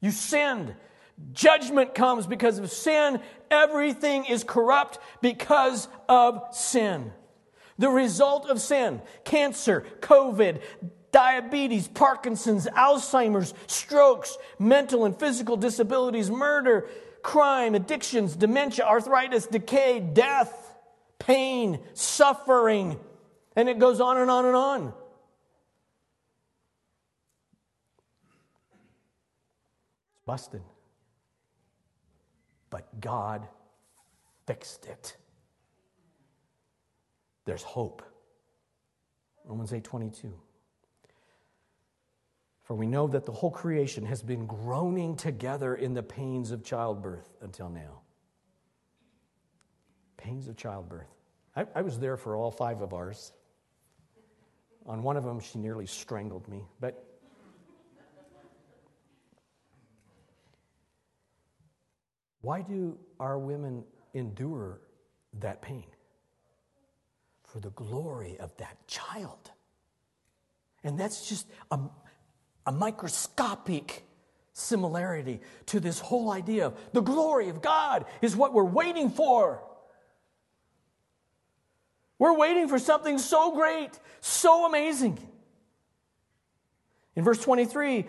You 0.00 0.10
sinned. 0.10 0.74
Judgment 1.32 1.94
comes 1.94 2.26
because 2.26 2.58
of 2.58 2.70
sin. 2.70 3.20
Everything 3.50 4.24
is 4.24 4.42
corrupt 4.42 4.98
because 5.20 5.88
of 6.08 6.42
sin. 6.52 7.12
The 7.78 7.90
result 7.90 8.48
of 8.48 8.60
sin 8.60 9.02
cancer, 9.24 9.84
COVID, 10.00 10.62
diabetes, 11.16 11.88
Parkinson's, 11.88 12.66
Alzheimer's, 12.66 13.54
strokes, 13.68 14.36
mental 14.58 15.06
and 15.06 15.18
physical 15.18 15.56
disabilities, 15.56 16.30
murder, 16.30 16.90
crime, 17.22 17.74
addictions, 17.74 18.36
dementia, 18.36 18.84
arthritis, 18.84 19.46
decay, 19.46 19.98
death, 19.98 20.74
pain, 21.18 21.80
suffering. 21.94 23.00
And 23.56 23.66
it 23.66 23.78
goes 23.78 23.98
on 23.98 24.18
and 24.18 24.30
on 24.30 24.44
and 24.44 24.54
on. 24.54 24.92
It's 30.10 30.20
busted. 30.26 30.60
But 32.68 33.00
God 33.00 33.48
fixed 34.46 34.84
it. 34.84 35.16
There's 37.46 37.62
hope. 37.62 38.02
Romans 39.46 39.72
8:22. 39.72 40.45
For 42.66 42.74
we 42.74 42.88
know 42.88 43.06
that 43.06 43.24
the 43.24 43.32
whole 43.32 43.52
creation 43.52 44.04
has 44.06 44.22
been 44.22 44.44
groaning 44.44 45.14
together 45.14 45.76
in 45.76 45.94
the 45.94 46.02
pains 46.02 46.50
of 46.50 46.64
childbirth 46.64 47.36
until 47.40 47.68
now. 47.68 48.00
Pains 50.16 50.48
of 50.48 50.56
childbirth. 50.56 51.06
I, 51.54 51.66
I 51.76 51.82
was 51.82 52.00
there 52.00 52.16
for 52.16 52.34
all 52.34 52.50
five 52.50 52.82
of 52.82 52.92
ours. 52.92 53.32
On 54.84 55.04
one 55.04 55.16
of 55.16 55.22
them, 55.22 55.38
she 55.38 55.60
nearly 55.60 55.86
strangled 55.86 56.48
me, 56.48 56.64
but 56.80 57.04
why 62.40 62.62
do 62.62 62.98
our 63.20 63.38
women 63.38 63.84
endure 64.12 64.80
that 65.38 65.62
pain? 65.62 65.86
For 67.44 67.60
the 67.60 67.70
glory 67.70 68.38
of 68.40 68.56
that 68.56 68.88
child. 68.88 69.52
And 70.82 70.98
that's 70.98 71.28
just 71.28 71.46
a, 71.70 71.78
a 72.66 72.72
microscopic 72.72 74.02
similarity 74.52 75.40
to 75.66 75.80
this 75.80 76.00
whole 76.00 76.30
idea 76.30 76.66
of 76.66 76.74
the 76.92 77.02
glory 77.02 77.48
of 77.48 77.62
God 77.62 78.06
is 78.22 78.34
what 78.34 78.52
we're 78.52 78.64
waiting 78.64 79.10
for. 79.10 79.62
We're 82.18 82.36
waiting 82.36 82.68
for 82.68 82.78
something 82.78 83.18
so 83.18 83.54
great, 83.54 83.90
so 84.20 84.66
amazing. 84.66 85.18
In 87.14 87.24
verse 87.24 87.40
23, 87.42 88.06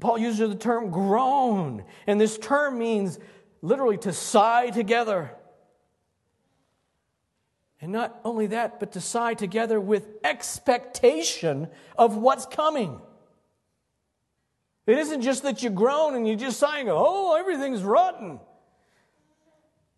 Paul 0.00 0.18
uses 0.18 0.48
the 0.48 0.54
term 0.54 0.90
groan, 0.90 1.84
and 2.06 2.20
this 2.20 2.38
term 2.38 2.78
means 2.78 3.18
literally 3.62 3.98
to 3.98 4.12
sigh 4.12 4.70
together. 4.70 5.30
And 7.80 7.92
not 7.92 8.18
only 8.24 8.48
that, 8.48 8.80
but 8.80 8.92
to 8.92 9.00
sigh 9.00 9.34
together 9.34 9.78
with 9.78 10.08
expectation 10.24 11.68
of 11.98 12.16
what's 12.16 12.46
coming. 12.46 13.00
It 14.86 14.98
isn't 14.98 15.22
just 15.22 15.42
that 15.42 15.62
you 15.62 15.70
groan 15.70 16.14
and 16.14 16.26
you 16.28 16.36
just 16.36 16.58
sigh 16.58 16.78
and 16.78 16.86
go, 16.86 17.04
oh, 17.04 17.36
everything's 17.36 17.82
rotten. 17.82 18.38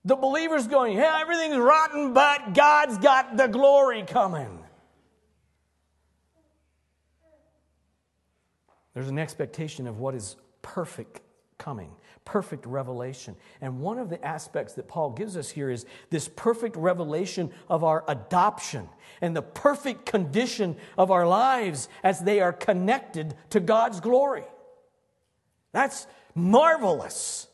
The 0.04 0.16
believer's 0.16 0.66
going, 0.66 0.97
yeah, 0.97 1.18
everything's 1.21 1.59
rotten, 1.59 2.14
but 2.14 2.54
God's 2.54 2.97
got 2.97 3.37
the 3.37 3.47
glory 3.47 4.02
coming. 4.04 4.64
There's 8.95 9.09
an 9.09 9.18
expectation 9.18 9.87
of 9.87 9.99
what 9.99 10.14
is 10.14 10.37
perfect 10.62 11.21
coming, 11.59 11.90
perfect 12.25 12.64
revelation. 12.64 13.37
And 13.61 13.80
one 13.80 13.99
of 13.99 14.09
the 14.09 14.25
aspects 14.25 14.73
that 14.75 14.88
Paul 14.88 15.11
gives 15.11 15.37
us 15.37 15.50
here 15.50 15.71
is 15.71 15.85
this 16.09 16.28
perfect 16.28 16.76
revelation 16.76 17.50
of 17.68 17.85
our 17.85 18.04
adoption 18.09 18.88
and 19.21 19.37
the 19.37 19.42
perfect 19.42 20.07
condition 20.07 20.76
of 20.97 21.11
our 21.11 21.28
lives 21.28 21.90
as 22.02 22.21
they 22.21 22.40
are 22.40 22.52
connected 22.52 23.35
to 23.50 23.61
God's 23.61 24.00
glory. 24.00 24.45
That's 25.72 26.06
marvelous. 26.34 27.46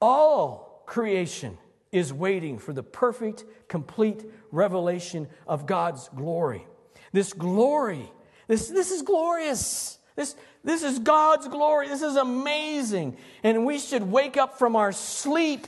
All 0.00 0.82
creation 0.86 1.58
is 1.90 2.12
waiting 2.12 2.58
for 2.58 2.72
the 2.72 2.82
perfect, 2.82 3.44
complete 3.68 4.24
revelation 4.50 5.28
of 5.46 5.66
God's 5.66 6.08
glory. 6.08 6.66
This 7.12 7.32
glory, 7.32 8.10
this, 8.48 8.68
this 8.68 8.90
is 8.90 9.02
glorious. 9.02 9.98
This, 10.16 10.34
this 10.64 10.82
is 10.82 10.98
God's 10.98 11.48
glory. 11.48 11.88
This 11.88 12.02
is 12.02 12.16
amazing. 12.16 13.16
And 13.42 13.66
we 13.66 13.78
should 13.78 14.02
wake 14.02 14.36
up 14.36 14.58
from 14.58 14.76
our 14.76 14.92
sleep. 14.92 15.66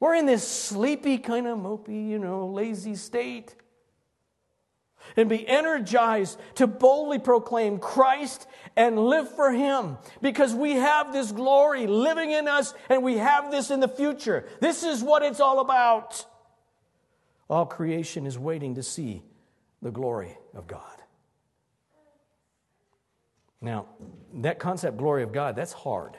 We're 0.00 0.14
in 0.14 0.26
this 0.26 0.46
sleepy, 0.46 1.18
kind 1.18 1.46
of 1.46 1.58
mopey, 1.58 2.08
you 2.08 2.18
know, 2.18 2.46
lazy 2.46 2.94
state 2.94 3.54
and 5.16 5.28
be 5.28 5.46
energized 5.48 6.38
to 6.56 6.66
boldly 6.66 7.18
proclaim 7.18 7.78
Christ 7.78 8.46
and 8.76 8.98
live 8.98 9.34
for 9.34 9.50
Him 9.50 9.98
because 10.20 10.54
we 10.54 10.72
have 10.72 11.12
this 11.12 11.32
glory 11.32 11.86
living 11.86 12.30
in 12.30 12.48
us 12.48 12.74
and 12.88 13.02
we 13.02 13.18
have 13.18 13.50
this 13.50 13.70
in 13.70 13.80
the 13.80 13.88
future. 13.88 14.48
This 14.60 14.82
is 14.82 15.02
what 15.02 15.22
it's 15.22 15.40
all 15.40 15.60
about. 15.60 16.24
All 17.48 17.66
creation 17.66 18.26
is 18.26 18.38
waiting 18.38 18.74
to 18.74 18.82
see 18.82 19.22
the 19.82 19.90
glory 19.90 20.36
of 20.54 20.66
God. 20.66 20.82
Now, 23.60 23.86
that 24.34 24.58
concept, 24.58 24.98
glory 24.98 25.22
of 25.22 25.32
God, 25.32 25.56
that's 25.56 25.72
hard. 25.72 26.16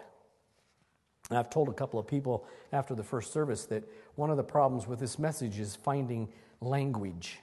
I've 1.32 1.49
told 1.49 1.69
a 1.69 1.73
couple 1.73 1.99
of 1.99 2.08
people 2.08 2.45
after 2.71 2.95
the 2.95 3.04
first 3.04 3.32
service 3.32 3.65
that 3.65 3.84
one 4.15 4.30
of 4.30 4.38
the 4.38 4.43
problems 4.43 4.88
with 4.88 4.99
this 4.99 5.19
message 5.19 5.60
is 5.60 5.75
finding 5.75 6.28
language 6.60 7.39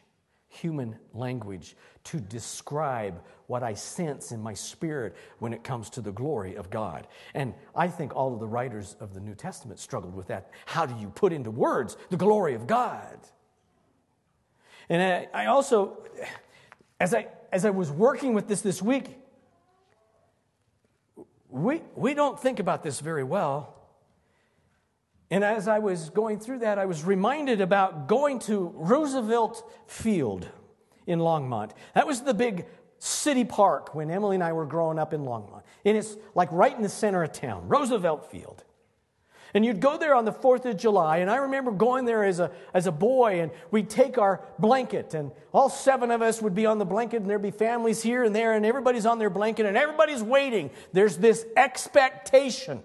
human 0.56 0.96
language 1.12 1.76
to 2.04 2.18
describe 2.18 3.22
what 3.46 3.62
I 3.62 3.74
sense 3.74 4.32
in 4.32 4.42
my 4.42 4.54
spirit 4.54 5.14
when 5.38 5.52
it 5.52 5.62
comes 5.62 5.90
to 5.90 6.00
the 6.00 6.12
glory 6.12 6.56
of 6.56 6.70
God. 6.70 7.06
And 7.34 7.54
I 7.74 7.88
think 7.88 8.14
all 8.14 8.34
of 8.34 8.40
the 8.40 8.46
writers 8.46 8.96
of 9.00 9.14
the 9.14 9.20
New 9.20 9.34
Testament 9.34 9.78
struggled 9.78 10.14
with 10.14 10.28
that. 10.28 10.50
How 10.64 10.86
do 10.86 10.94
you 11.00 11.10
put 11.10 11.32
into 11.32 11.50
words 11.50 11.96
the 12.10 12.16
glory 12.16 12.54
of 12.54 12.66
God? 12.66 13.18
And 14.88 15.02
I, 15.02 15.28
I 15.42 15.46
also, 15.46 15.98
as 16.98 17.14
I, 17.14 17.28
as 17.52 17.64
I 17.64 17.70
was 17.70 17.90
working 17.90 18.34
with 18.34 18.48
this 18.48 18.60
this 18.60 18.82
week, 18.82 19.18
we, 21.48 21.82
we 21.94 22.14
don't 22.14 22.38
think 22.38 22.58
about 22.58 22.82
this 22.82 23.00
very 23.00 23.24
well. 23.24 23.75
And 25.30 25.42
as 25.42 25.66
I 25.66 25.80
was 25.80 26.10
going 26.10 26.38
through 26.38 26.60
that, 26.60 26.78
I 26.78 26.86
was 26.86 27.04
reminded 27.04 27.60
about 27.60 28.06
going 28.06 28.38
to 28.40 28.72
Roosevelt 28.74 29.68
Field 29.86 30.48
in 31.06 31.18
Longmont. 31.18 31.72
That 31.94 32.06
was 32.06 32.22
the 32.22 32.34
big 32.34 32.66
city 32.98 33.44
park 33.44 33.94
when 33.94 34.10
Emily 34.10 34.36
and 34.36 34.44
I 34.44 34.52
were 34.52 34.66
growing 34.66 34.98
up 34.98 35.12
in 35.12 35.22
Longmont. 35.22 35.62
And 35.84 35.96
it's 35.96 36.16
like 36.34 36.50
right 36.52 36.74
in 36.74 36.82
the 36.82 36.88
center 36.88 37.22
of 37.22 37.32
town, 37.32 37.68
Roosevelt 37.68 38.30
Field. 38.30 38.62
And 39.54 39.64
you'd 39.64 39.80
go 39.80 39.96
there 39.96 40.14
on 40.14 40.24
the 40.24 40.32
4th 40.32 40.66
of 40.66 40.76
July, 40.76 41.18
and 41.18 41.30
I 41.30 41.36
remember 41.36 41.70
going 41.70 42.04
there 42.04 42.24
as 42.24 42.40
a, 42.40 42.50
as 42.74 42.86
a 42.86 42.92
boy, 42.92 43.40
and 43.40 43.50
we'd 43.70 43.88
take 43.88 44.18
our 44.18 44.42
blanket, 44.58 45.14
and 45.14 45.30
all 45.52 45.70
seven 45.70 46.10
of 46.10 46.20
us 46.20 46.42
would 46.42 46.54
be 46.54 46.66
on 46.66 46.78
the 46.78 46.84
blanket, 46.84 47.22
and 47.22 47.30
there'd 47.30 47.40
be 47.40 47.52
families 47.52 48.02
here 48.02 48.22
and 48.22 48.34
there, 48.34 48.52
and 48.52 48.66
everybody's 48.66 49.06
on 49.06 49.18
their 49.18 49.30
blanket, 49.30 49.64
and 49.64 49.76
everybody's 49.76 50.22
waiting. 50.22 50.70
There's 50.92 51.16
this 51.16 51.46
expectation 51.56 52.82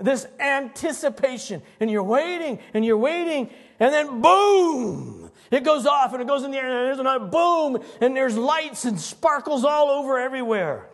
this 0.00 0.26
anticipation, 0.38 1.62
and 1.80 1.90
you're 1.90 2.02
waiting 2.02 2.58
and 2.74 2.84
you're 2.84 2.98
waiting, 2.98 3.50
and 3.80 3.92
then 3.92 4.20
boom, 4.20 5.30
it 5.50 5.64
goes 5.64 5.86
off 5.86 6.12
and 6.12 6.22
it 6.22 6.28
goes 6.28 6.44
in 6.44 6.50
the 6.50 6.58
air, 6.58 6.66
and 6.66 6.88
there's 6.88 6.98
another 6.98 7.26
boom, 7.26 7.82
and 8.00 8.16
there's 8.16 8.36
lights 8.36 8.84
and 8.84 9.00
sparkles 9.00 9.64
all 9.64 9.88
over 9.88 10.18
everywhere. 10.18 10.88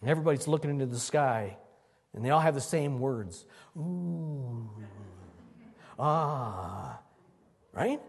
And 0.00 0.10
everybody's 0.10 0.48
looking 0.48 0.70
into 0.70 0.86
the 0.86 0.98
sky, 0.98 1.56
and 2.14 2.24
they 2.24 2.30
all 2.30 2.40
have 2.40 2.54
the 2.54 2.60
same 2.60 2.98
words. 2.98 3.44
Ooh, 3.76 4.70
ah, 5.98 7.00
right? 7.72 8.00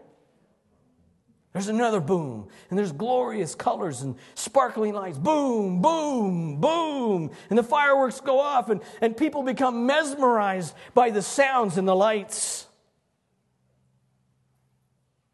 There's 1.52 1.68
another 1.68 2.00
boom, 2.00 2.48
and 2.70 2.78
there's 2.78 2.92
glorious 2.92 3.54
colors 3.54 4.00
and 4.00 4.16
sparkling 4.34 4.94
lights. 4.94 5.18
Boom, 5.18 5.82
boom, 5.82 6.60
boom. 6.60 7.30
And 7.50 7.58
the 7.58 7.62
fireworks 7.62 8.20
go 8.20 8.40
off, 8.40 8.70
and, 8.70 8.80
and 9.02 9.14
people 9.14 9.42
become 9.42 9.84
mesmerized 9.84 10.74
by 10.94 11.10
the 11.10 11.20
sounds 11.20 11.76
and 11.76 11.86
the 11.86 11.94
lights. 11.94 12.66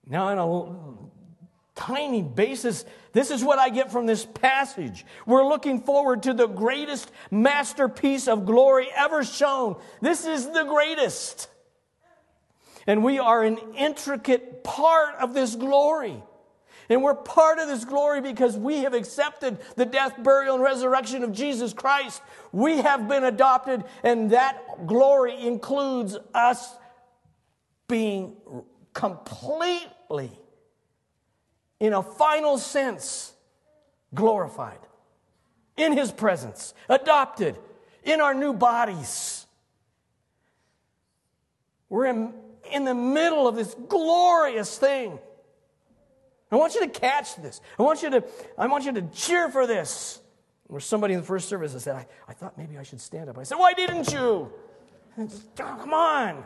Now, 0.07 0.29
on 0.29 1.09
a 1.77 1.81
tiny 1.81 2.23
basis, 2.23 2.85
this 3.13 3.31
is 3.31 3.45
what 3.45 3.61
I 3.61 3.69
get 3.69 3.93
from 3.93 4.07
this 4.07 4.25
passage. 4.27 5.07
We're 5.25 5.47
looking 5.47 5.83
forward 5.83 6.25
to 6.25 6.35
the 6.35 6.49
greatest 6.49 7.13
masterpiece 7.31 8.27
of 8.27 8.45
glory 8.45 8.89
ever 8.97 9.23
shown. 9.23 9.77
This 10.01 10.27
is 10.27 10.51
the 10.51 10.65
greatest. 10.65 11.49
And 12.89 13.05
we 13.05 13.19
are 13.19 13.45
an 13.45 13.59
intricate 13.77 14.65
part 14.65 15.15
of 15.17 15.35
this 15.35 15.55
glory. 15.55 16.23
And 16.89 17.03
we're 17.03 17.15
part 17.15 17.59
of 17.59 17.69
this 17.69 17.85
glory 17.85 18.23
because 18.23 18.57
we 18.57 18.79
have 18.79 18.95
accepted 18.95 19.59
the 19.77 19.85
death, 19.85 20.15
burial, 20.23 20.55
and 20.55 20.65
resurrection 20.65 21.23
of 21.23 21.33
Jesus 21.33 21.75
Christ. 21.75 22.23
We 22.51 22.79
have 22.79 23.07
been 23.07 23.25
adopted, 23.25 23.85
and 24.03 24.31
that 24.31 24.87
glory 24.87 25.39
includes 25.39 26.17
us 26.33 26.75
being 27.89 28.37
completely, 28.95 30.33
in 31.79 31.93
a 31.93 32.03
final 32.03 32.57
sense, 32.57 33.35
glorified 34.15 34.79
in 35.77 35.93
His 35.93 36.11
presence, 36.11 36.73
adopted 36.89 37.59
in 38.03 38.23
our 38.23 38.33
new 38.33 38.55
bodies. 38.55 39.47
We're 41.91 42.07
in 42.07 42.33
in 42.73 42.85
the 42.85 42.95
middle 42.95 43.49
of 43.49 43.57
this 43.57 43.75
glorious 43.89 44.79
thing. 44.79 45.19
I 46.51 46.57
want 46.57 46.75
you 46.75 46.81
to 46.81 46.89
catch 46.89 47.37
this. 47.37 47.61
I 47.79 47.83
want 47.83 48.03
you 48.03 48.11
to, 48.11 48.25
I 48.57 48.67
want 48.67 48.85
you 48.85 48.93
to 48.93 49.03
cheer 49.03 49.51
for 49.51 49.67
this. 49.67 50.21
There's 50.71 50.85
somebody 50.85 51.15
in 51.15 51.21
the 51.21 51.27
first 51.27 51.49
service 51.49 51.73
that 51.73 51.81
said, 51.81 51.97
I, 51.97 52.07
I 52.29 52.33
thought 52.33 52.59
maybe 52.59 52.79
I 52.79 52.83
should 52.83 53.01
stand 53.01 53.29
up. 53.31 53.39
I 53.39 53.43
said, 53.43 53.59
Why 53.59 53.73
didn't 53.73 54.13
you? 54.13 54.53
Said, 55.17 55.31
oh, 55.61 55.77
come 55.81 55.95
on. 55.95 56.45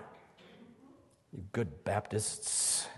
You 1.33 1.45
good 1.53 1.85
Baptists. 1.85 2.89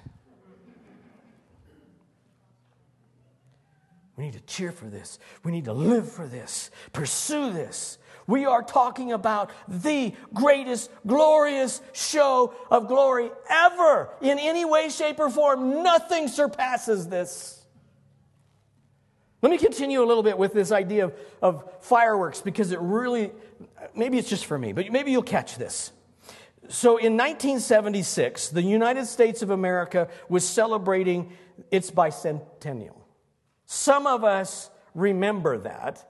We 4.16 4.24
need 4.24 4.34
to 4.34 4.40
cheer 4.40 4.70
for 4.70 4.86
this. 4.86 5.18
We 5.42 5.50
need 5.50 5.64
to 5.64 5.72
live 5.72 6.10
for 6.10 6.28
this. 6.28 6.70
Pursue 6.92 7.52
this. 7.52 7.98
We 8.26 8.46
are 8.46 8.62
talking 8.62 9.12
about 9.12 9.50
the 9.68 10.14
greatest, 10.32 10.90
glorious 11.06 11.80
show 11.92 12.54
of 12.70 12.88
glory 12.88 13.30
ever 13.50 14.10
in 14.20 14.38
any 14.38 14.64
way, 14.64 14.88
shape, 14.88 15.20
or 15.20 15.28
form. 15.28 15.82
Nothing 15.82 16.28
surpasses 16.28 17.08
this. 17.08 17.64
Let 19.42 19.50
me 19.50 19.58
continue 19.58 20.02
a 20.02 20.06
little 20.06 20.22
bit 20.22 20.38
with 20.38 20.54
this 20.54 20.72
idea 20.72 21.04
of, 21.04 21.14
of 21.42 21.70
fireworks 21.80 22.40
because 22.40 22.72
it 22.72 22.80
really, 22.80 23.30
maybe 23.94 24.16
it's 24.16 24.30
just 24.30 24.46
for 24.46 24.58
me, 24.58 24.72
but 24.72 24.90
maybe 24.90 25.10
you'll 25.10 25.22
catch 25.22 25.56
this. 25.56 25.92
So 26.68 26.96
in 26.96 27.18
1976, 27.18 28.48
the 28.48 28.62
United 28.62 29.04
States 29.04 29.42
of 29.42 29.50
America 29.50 30.08
was 30.30 30.48
celebrating 30.48 31.30
its 31.70 31.90
bicentennial. 31.90 32.96
Some 33.66 34.06
of 34.06 34.24
us 34.24 34.70
remember 34.94 35.58
that, 35.58 36.08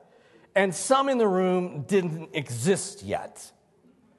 and 0.54 0.74
some 0.74 1.08
in 1.08 1.18
the 1.18 1.26
room 1.26 1.82
didn't 1.82 2.30
exist 2.32 3.02
yet. 3.02 3.50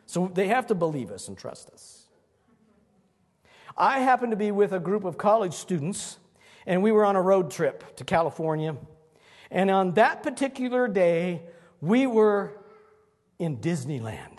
So 0.06 0.30
they 0.34 0.48
have 0.48 0.68
to 0.68 0.76
believe 0.76 1.12
us 1.12 1.28
and 1.28 1.38
trust 1.38 1.70
us. 1.72 2.08
I 3.78 4.00
happened 4.00 4.32
to 4.32 4.38
be 4.38 4.52
with 4.52 4.72
a 4.72 4.80
group 4.80 5.04
of 5.04 5.18
college 5.18 5.54
students, 5.54 6.18
and 6.66 6.82
we 6.82 6.92
were 6.92 7.06
on 7.06 7.16
a 7.16 7.22
road 7.22 7.52
trip 7.52 7.96
to 7.98 8.04
California. 8.04 8.76
And 9.52 9.70
on 9.70 9.94
that 9.94 10.24
particular 10.24 10.88
day, 10.88 11.42
we 11.82 12.08
were 12.08 12.58
in 13.40 13.58
Disneyland. 13.58 14.38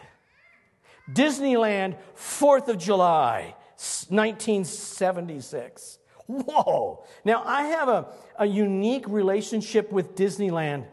Disneyland, 1.13 1.97
4th 2.17 2.69
of 2.69 2.79
July, 2.79 3.55
1976. 4.09 5.99
Whoa! 6.27 7.05
Now, 7.25 7.43
I 7.45 7.65
have 7.65 7.89
a, 7.89 8.07
a 8.39 8.47
unique 8.47 9.07
relationship 9.07 9.93
with 9.93 10.17
Disneyland 10.17 10.87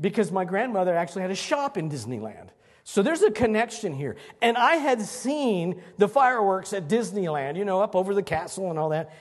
because 0.00 0.32
my 0.32 0.44
grandmother 0.44 0.94
actually 0.94 1.22
had 1.22 1.30
a 1.30 1.36
shop 1.36 1.76
in 1.76 1.90
Disneyland. 1.90 2.48
So 2.84 3.02
there's 3.02 3.22
a 3.22 3.30
connection 3.30 3.94
here. 3.94 4.16
And 4.42 4.56
I 4.56 4.76
had 4.76 5.00
seen 5.02 5.82
the 5.96 6.08
fireworks 6.08 6.72
at 6.72 6.88
Disneyland, 6.88 7.56
you 7.56 7.64
know, 7.64 7.80
up 7.80 7.96
over 7.96 8.14
the 8.14 8.22
castle 8.22 8.70
and 8.70 8.78
all 8.78 8.90
that. 8.90 9.12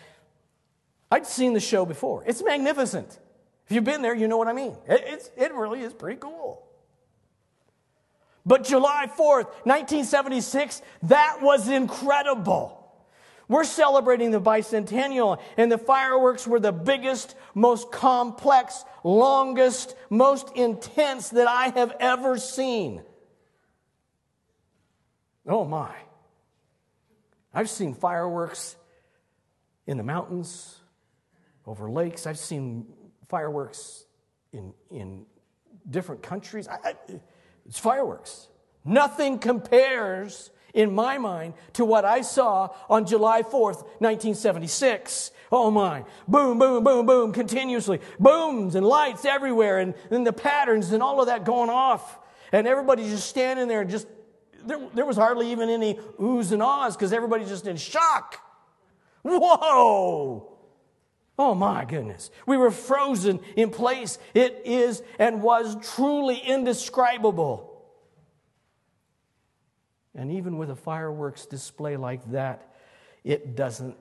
I'd 1.10 1.26
seen 1.26 1.54
the 1.54 1.60
show 1.60 1.86
before. 1.86 2.24
It's 2.26 2.44
magnificent. 2.44 3.20
If 3.66 3.72
you've 3.72 3.84
been 3.84 4.02
there, 4.02 4.16
you 4.16 4.28
know 4.28 4.38
what 4.38 4.48
I 4.48 4.54
mean. 4.54 4.76
It, 4.88 5.32
it 5.38 5.54
really 5.54 5.82
is 5.82 5.94
pretty 5.94 6.20
cool. 6.20 6.68
But 8.46 8.66
July 8.66 9.08
4th, 9.08 9.46
1976, 9.64 10.82
that 11.04 11.38
was 11.42 11.70
incredible. 11.70 12.83
We're 13.54 13.66
celebrating 13.66 14.32
the 14.32 14.42
bicentennial, 14.42 15.39
and 15.58 15.72
the 15.72 15.78
fireworks 15.78 16.48
were 16.48 16.60
the 16.60 16.72
biggest, 16.72 17.36
most 17.54 17.92
complex, 17.92 18.84
longest, 19.04 19.96
most 20.10 20.50
intense 20.56 21.30
that 21.30 21.48
I 21.48 21.68
have 21.68 21.96
ever 22.00 22.39
seen. 22.39 23.04
Oh 25.48 25.66
my. 25.66 25.94
I've 27.54 27.70
seen 27.70 27.94
fireworks 27.94 28.76
in 29.86 29.98
the 29.98 30.04
mountains, 30.04 30.76
over 31.68 31.92
lakes. 31.92 32.26
I've 32.26 32.39
seen 32.39 32.88
fireworks 33.28 34.08
in, 34.52 34.74
in 34.89 35.28
different 35.88 36.24
countries. 36.24 36.68
I, 36.68 36.80
I, 36.84 36.96
it's 37.68 37.78
fireworks. 37.78 38.48
Nothing 38.84 39.38
compares 39.38 40.50
in 40.74 40.94
my 40.94 41.18
mind 41.18 41.54
to 41.74 41.86
what 41.86 42.06
I 42.06 42.22
saw 42.22 42.70
on 42.90 43.06
July 43.06 43.44
4th, 43.44 43.84
1976. 44.00 45.32
Oh 45.52 45.70
my. 45.70 46.04
Boom, 46.28 46.58
boom, 46.58 46.84
boom, 46.84 47.06
boom, 47.06 47.32
continuously. 47.32 48.00
Booms 48.20 48.76
and 48.76 48.86
lights 48.86 49.24
everywhere 49.26 49.80
and 49.80 49.94
then 50.10 50.24
the 50.24 50.34
patterns 50.34 50.92
and 50.92 51.04
all 51.04 51.22
of 51.22 51.28
that 51.28 51.46
going 51.46 51.70
off. 51.70 52.20
And 52.52 52.68
everybody 52.68 53.04
just 53.04 53.28
standing 53.28 53.68
there 53.68 53.82
and 53.82 53.90
just, 53.90 54.08
there, 54.66 54.80
there 54.94 55.06
was 55.06 55.18
hardly 55.18 55.52
even 55.52 55.70
any 55.70 55.96
oohs 56.20 56.52
and 56.52 56.62
ahs 56.62 56.96
because 56.96 57.14
everybody's 57.14 57.50
just 57.50 57.68
in 57.68 57.78
shock. 57.78 58.40
Whoa! 59.24 60.54
Oh 61.38 61.56
my 61.56 61.86
goodness. 61.86 62.30
We 62.46 62.58
were 62.58 62.70
frozen 62.70 63.40
in 63.56 63.72
place. 63.72 64.20
It 64.34 64.62
is 64.66 65.02
and 65.18 65.42
was 65.42 65.76
truly 65.96 66.38
indescribable. 66.38 67.73
And 70.15 70.32
even 70.32 70.58
with 70.58 70.69
a 70.69 70.76
fireworks 70.76 71.45
display 71.45 71.97
like 71.97 72.32
that, 72.32 72.73
it 73.23 73.56
doesn't 73.56 73.97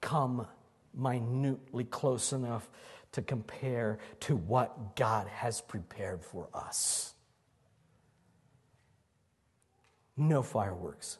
come 0.00 0.46
minutely 0.94 1.84
close 1.84 2.32
enough 2.32 2.68
to 3.12 3.22
compare 3.22 3.98
to 4.20 4.36
what 4.36 4.96
God 4.96 5.26
has 5.28 5.60
prepared 5.60 6.22
for 6.22 6.48
us. 6.54 7.14
No 10.16 10.42
fireworks 10.42 11.18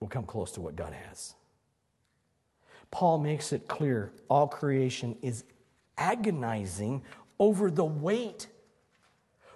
will 0.00 0.08
come 0.08 0.24
close 0.24 0.52
to 0.52 0.60
what 0.60 0.76
God 0.76 0.92
has. 0.92 1.34
Paul 2.90 3.18
makes 3.18 3.52
it 3.52 3.66
clear 3.66 4.12
all 4.28 4.46
creation 4.46 5.16
is 5.22 5.44
agonizing 5.98 7.02
over 7.38 7.70
the 7.70 7.84
wait 7.84 8.46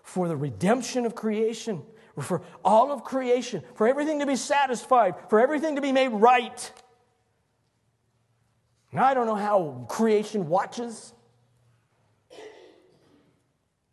for 0.03 0.29
the 0.29 0.37
redemption 0.37 1.07
of 1.07 1.15
creation 1.15 1.83
for 2.21 2.43
all 2.65 2.93
of 2.93 3.05
creation, 3.05 3.63
for 3.75 3.89
everything 3.89 4.21
to 4.21 4.27
be 4.27 4.37
satisfied, 4.37 5.15
for 5.29 5.41
everything 5.41 5.77
to 5.77 5.83
be 5.83 5.93
made 5.93 6.09
right. 6.09 6.73
Now, 8.93 9.05
I 9.05 9.15
don't 9.15 9.27
know 9.27 9.37
how 9.37 9.87
creation 9.89 10.49
watches. 10.49 11.13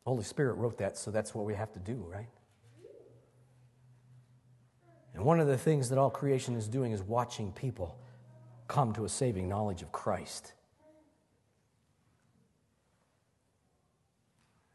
Holy 0.05 0.23
Spirit 0.23 0.53
wrote 0.53 0.77
that, 0.77 0.97
so 0.97 1.11
that's 1.11 1.35
what 1.35 1.45
we 1.45 1.53
have 1.53 1.71
to 1.73 1.79
do, 1.79 1.95
right? 1.95 2.29
And 5.13 5.25
one 5.25 5.39
of 5.39 5.47
the 5.47 5.57
things 5.57 5.89
that 5.89 5.97
all 5.97 6.09
creation 6.09 6.55
is 6.55 6.67
doing 6.67 6.91
is 6.91 7.01
watching 7.01 7.51
people 7.51 7.99
come 8.67 8.93
to 8.93 9.05
a 9.05 9.09
saving 9.09 9.49
knowledge 9.49 9.81
of 9.81 9.91
Christ. 9.91 10.53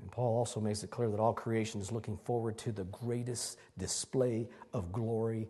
And 0.02 0.10
Paul 0.10 0.36
also 0.36 0.60
makes 0.60 0.82
it 0.82 0.90
clear 0.90 1.08
that 1.08 1.20
all 1.20 1.32
creation 1.32 1.80
is 1.80 1.90
looking 1.90 2.18
forward 2.18 2.58
to 2.58 2.72
the 2.72 2.84
greatest 2.84 3.58
display 3.78 4.48
of 4.74 4.92
glory 4.92 5.48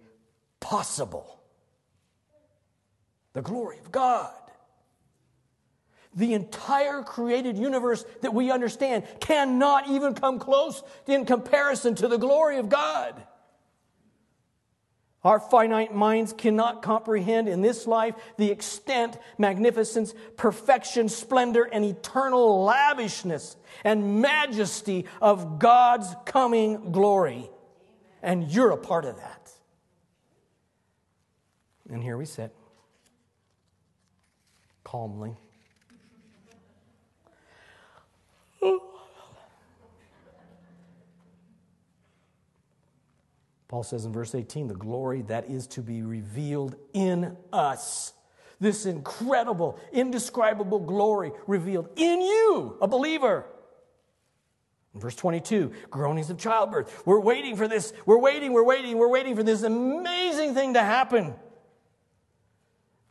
possible 0.60 1.42
the 3.32 3.42
glory 3.42 3.78
of 3.78 3.90
God. 3.90 4.34
The 6.14 6.34
entire 6.34 7.02
created 7.02 7.56
universe 7.56 8.04
that 8.20 8.34
we 8.34 8.50
understand 8.50 9.04
cannot 9.20 9.88
even 9.88 10.14
come 10.14 10.38
close 10.38 10.82
in 11.06 11.24
comparison 11.24 11.94
to 11.96 12.08
the 12.08 12.18
glory 12.18 12.58
of 12.58 12.68
God. 12.68 13.22
Our 15.24 15.38
finite 15.38 15.94
minds 15.94 16.32
cannot 16.32 16.82
comprehend 16.82 17.48
in 17.48 17.60
this 17.60 17.86
life 17.86 18.14
the 18.38 18.50
extent, 18.50 19.16
magnificence, 19.38 20.14
perfection, 20.36 21.08
splendor, 21.08 21.62
and 21.62 21.84
eternal 21.84 22.64
lavishness 22.64 23.56
and 23.84 24.20
majesty 24.20 25.06
of 25.20 25.60
God's 25.60 26.12
coming 26.24 26.90
glory. 26.90 27.48
And 28.20 28.50
you're 28.50 28.70
a 28.70 28.76
part 28.76 29.04
of 29.04 29.16
that. 29.16 29.50
And 31.88 32.02
here 32.02 32.16
we 32.16 32.24
sit, 32.24 32.52
calmly. 34.82 35.36
Paul 43.72 43.82
says 43.82 44.04
in 44.04 44.12
verse 44.12 44.34
18, 44.34 44.68
the 44.68 44.74
glory 44.74 45.22
that 45.28 45.48
is 45.48 45.66
to 45.68 45.80
be 45.80 46.02
revealed 46.02 46.76
in 46.92 47.38
us. 47.54 48.12
This 48.60 48.84
incredible, 48.84 49.78
indescribable 49.94 50.80
glory 50.80 51.32
revealed 51.46 51.88
in 51.96 52.20
you, 52.20 52.76
a 52.82 52.86
believer. 52.86 53.46
In 54.92 55.00
verse 55.00 55.16
22, 55.16 55.72
groanings 55.88 56.28
of 56.28 56.36
childbirth. 56.36 57.06
We're 57.06 57.20
waiting 57.20 57.56
for 57.56 57.66
this. 57.66 57.94
We're 58.04 58.18
waiting, 58.18 58.52
we're 58.52 58.62
waiting, 58.62 58.98
we're 58.98 59.08
waiting 59.08 59.36
for 59.36 59.42
this 59.42 59.62
amazing 59.62 60.52
thing 60.52 60.74
to 60.74 60.82
happen. 60.82 61.34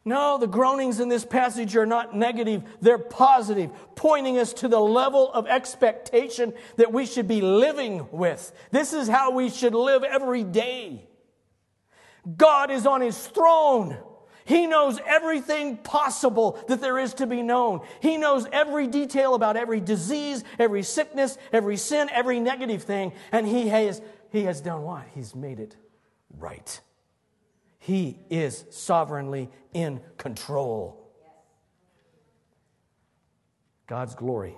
No, 0.03 0.39
the 0.39 0.47
groanings 0.47 0.99
in 0.99 1.09
this 1.09 1.25
passage 1.25 1.75
are 1.75 1.85
not 1.85 2.15
negative, 2.15 2.63
they're 2.81 2.97
positive, 2.97 3.69
pointing 3.95 4.39
us 4.39 4.51
to 4.53 4.67
the 4.67 4.79
level 4.79 5.31
of 5.31 5.45
expectation 5.45 6.53
that 6.77 6.91
we 6.91 7.05
should 7.05 7.27
be 7.27 7.41
living 7.41 8.07
with. 8.11 8.51
This 8.71 8.93
is 8.93 9.07
how 9.07 9.31
we 9.31 9.49
should 9.49 9.75
live 9.75 10.03
every 10.03 10.43
day. 10.43 11.07
God 12.35 12.71
is 12.71 12.87
on 12.87 13.01
his 13.01 13.27
throne. 13.27 13.97
He 14.43 14.65
knows 14.65 14.99
everything 15.05 15.77
possible 15.77 16.59
that 16.67 16.81
there 16.81 16.97
is 16.97 17.13
to 17.15 17.27
be 17.27 17.43
known. 17.43 17.81
He 18.01 18.17
knows 18.17 18.47
every 18.51 18.87
detail 18.87 19.35
about 19.35 19.55
every 19.55 19.79
disease, 19.79 20.43
every 20.57 20.81
sickness, 20.81 21.37
every 21.53 21.77
sin, 21.77 22.09
every 22.11 22.39
negative 22.39 22.83
thing. 22.83 23.13
And 23.31 23.47
he 23.47 23.67
has, 23.69 24.01
he 24.31 24.43
has 24.43 24.61
done 24.61 24.81
what? 24.81 25.03
He's 25.13 25.35
made 25.35 25.59
it 25.59 25.75
right. 26.39 26.81
He 27.83 28.19
is 28.29 28.65
sovereignly 28.69 29.49
in 29.73 30.01
control. 30.17 31.11
God's 33.87 34.13
glory 34.13 34.55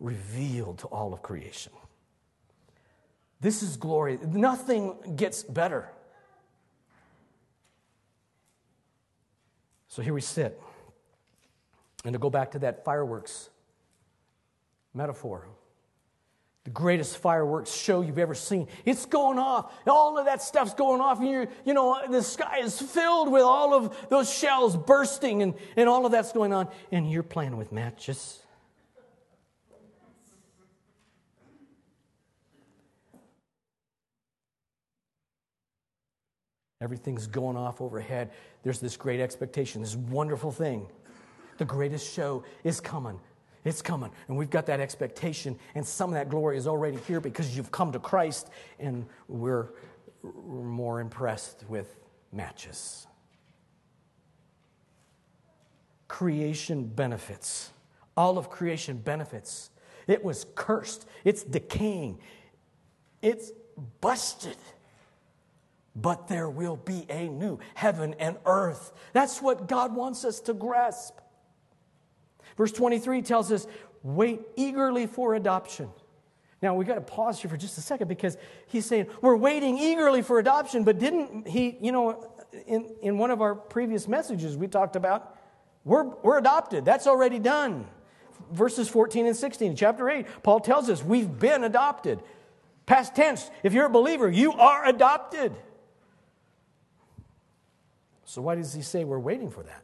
revealed 0.00 0.80
to 0.80 0.88
all 0.88 1.14
of 1.14 1.22
creation. 1.22 1.72
This 3.40 3.62
is 3.62 3.76
glory. 3.76 4.18
Nothing 4.26 5.14
gets 5.14 5.44
better. 5.44 5.88
So 9.86 10.02
here 10.02 10.14
we 10.14 10.20
sit. 10.20 10.60
And 12.04 12.12
to 12.12 12.18
go 12.18 12.28
back 12.28 12.50
to 12.50 12.58
that 12.58 12.84
fireworks 12.84 13.50
metaphor, 14.94 15.46
the 16.64 16.70
greatest 16.70 17.18
fireworks 17.18 17.74
show 17.74 18.00
you've 18.00 18.18
ever 18.18 18.34
seen. 18.34 18.68
It's 18.86 19.04
going 19.04 19.38
off. 19.38 19.72
All 19.86 20.18
of 20.18 20.24
that 20.24 20.40
stuff's 20.40 20.72
going 20.72 21.02
off. 21.02 21.20
And 21.20 21.28
you're, 21.28 21.48
you 21.66 21.74
know, 21.74 22.00
the 22.10 22.22
sky 22.22 22.60
is 22.60 22.80
filled 22.80 23.30
with 23.30 23.42
all 23.42 23.74
of 23.74 23.94
those 24.08 24.32
shells 24.32 24.74
bursting 24.74 25.42
and, 25.42 25.54
and 25.76 25.90
all 25.90 26.06
of 26.06 26.12
that's 26.12 26.32
going 26.32 26.54
on. 26.54 26.68
And 26.90 27.10
you're 27.10 27.22
playing 27.22 27.58
with 27.58 27.70
matches. 27.70 28.40
Everything's 36.80 37.26
going 37.26 37.56
off 37.56 37.82
overhead. 37.82 38.30
There's 38.62 38.80
this 38.80 38.96
great 38.96 39.20
expectation, 39.20 39.82
this 39.82 39.96
wonderful 39.96 40.50
thing. 40.50 40.86
The 41.58 41.64
greatest 41.64 42.12
show 42.12 42.44
is 42.62 42.80
coming. 42.80 43.20
It's 43.64 43.82
coming. 43.82 44.10
And 44.28 44.36
we've 44.36 44.50
got 44.50 44.66
that 44.66 44.80
expectation, 44.80 45.58
and 45.74 45.86
some 45.86 46.10
of 46.10 46.14
that 46.14 46.28
glory 46.28 46.56
is 46.56 46.66
already 46.66 46.98
here 47.06 47.20
because 47.20 47.56
you've 47.56 47.70
come 47.70 47.92
to 47.92 47.98
Christ, 47.98 48.50
and 48.78 49.06
we're, 49.28 49.68
we're 50.22 50.62
more 50.62 51.00
impressed 51.00 51.64
with 51.68 51.96
matches. 52.32 53.06
Creation 56.08 56.84
benefits. 56.86 57.70
All 58.16 58.38
of 58.38 58.50
creation 58.50 58.98
benefits. 58.98 59.70
It 60.06 60.22
was 60.22 60.44
cursed, 60.54 61.06
it's 61.24 61.42
decaying, 61.42 62.18
it's 63.22 63.50
busted 64.00 64.56
but 65.96 66.28
there 66.28 66.50
will 66.50 66.76
be 66.76 67.06
a 67.08 67.28
new 67.28 67.58
heaven 67.74 68.14
and 68.18 68.36
earth. 68.46 68.92
That's 69.12 69.40
what 69.40 69.68
God 69.68 69.94
wants 69.94 70.24
us 70.24 70.40
to 70.40 70.54
grasp. 70.54 71.18
Verse 72.56 72.72
23 72.72 73.22
tells 73.22 73.50
us, 73.52 73.66
wait 74.02 74.40
eagerly 74.56 75.06
for 75.06 75.34
adoption. 75.34 75.88
Now, 76.62 76.74
we've 76.74 76.88
got 76.88 76.94
to 76.94 77.00
pause 77.00 77.40
here 77.40 77.50
for 77.50 77.56
just 77.56 77.76
a 77.76 77.82
second 77.82 78.08
because 78.08 78.38
he's 78.68 78.86
saying, 78.86 79.08
we're 79.20 79.36
waiting 79.36 79.76
eagerly 79.78 80.22
for 80.22 80.38
adoption, 80.38 80.82
but 80.82 80.98
didn't 80.98 81.46
he, 81.46 81.76
you 81.80 81.92
know, 81.92 82.32
in, 82.66 82.94
in 83.02 83.18
one 83.18 83.30
of 83.30 83.42
our 83.42 83.54
previous 83.54 84.08
messages, 84.08 84.56
we 84.56 84.66
talked 84.68 84.96
about 84.96 85.36
we're, 85.84 86.04
we're 86.04 86.38
adopted. 86.38 86.84
That's 86.84 87.06
already 87.06 87.38
done. 87.38 87.86
Verses 88.50 88.88
14 88.88 89.26
and 89.26 89.36
16, 89.36 89.76
chapter 89.76 90.08
8, 90.08 90.26
Paul 90.42 90.60
tells 90.60 90.88
us 90.88 91.02
we've 91.02 91.38
been 91.38 91.64
adopted. 91.64 92.20
Past 92.86 93.14
tense, 93.14 93.50
if 93.62 93.72
you're 93.72 93.86
a 93.86 93.90
believer, 93.90 94.30
you 94.30 94.52
are 94.52 94.86
adopted. 94.86 95.54
So, 98.24 98.42
why 98.42 98.56
does 98.56 98.74
he 98.74 98.82
say 98.82 99.04
we're 99.04 99.18
waiting 99.18 99.50
for 99.50 99.62
that? 99.62 99.83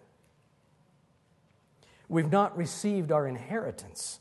We've 2.10 2.30
not 2.30 2.58
received 2.58 3.12
our 3.12 3.26
inheritance. 3.28 4.18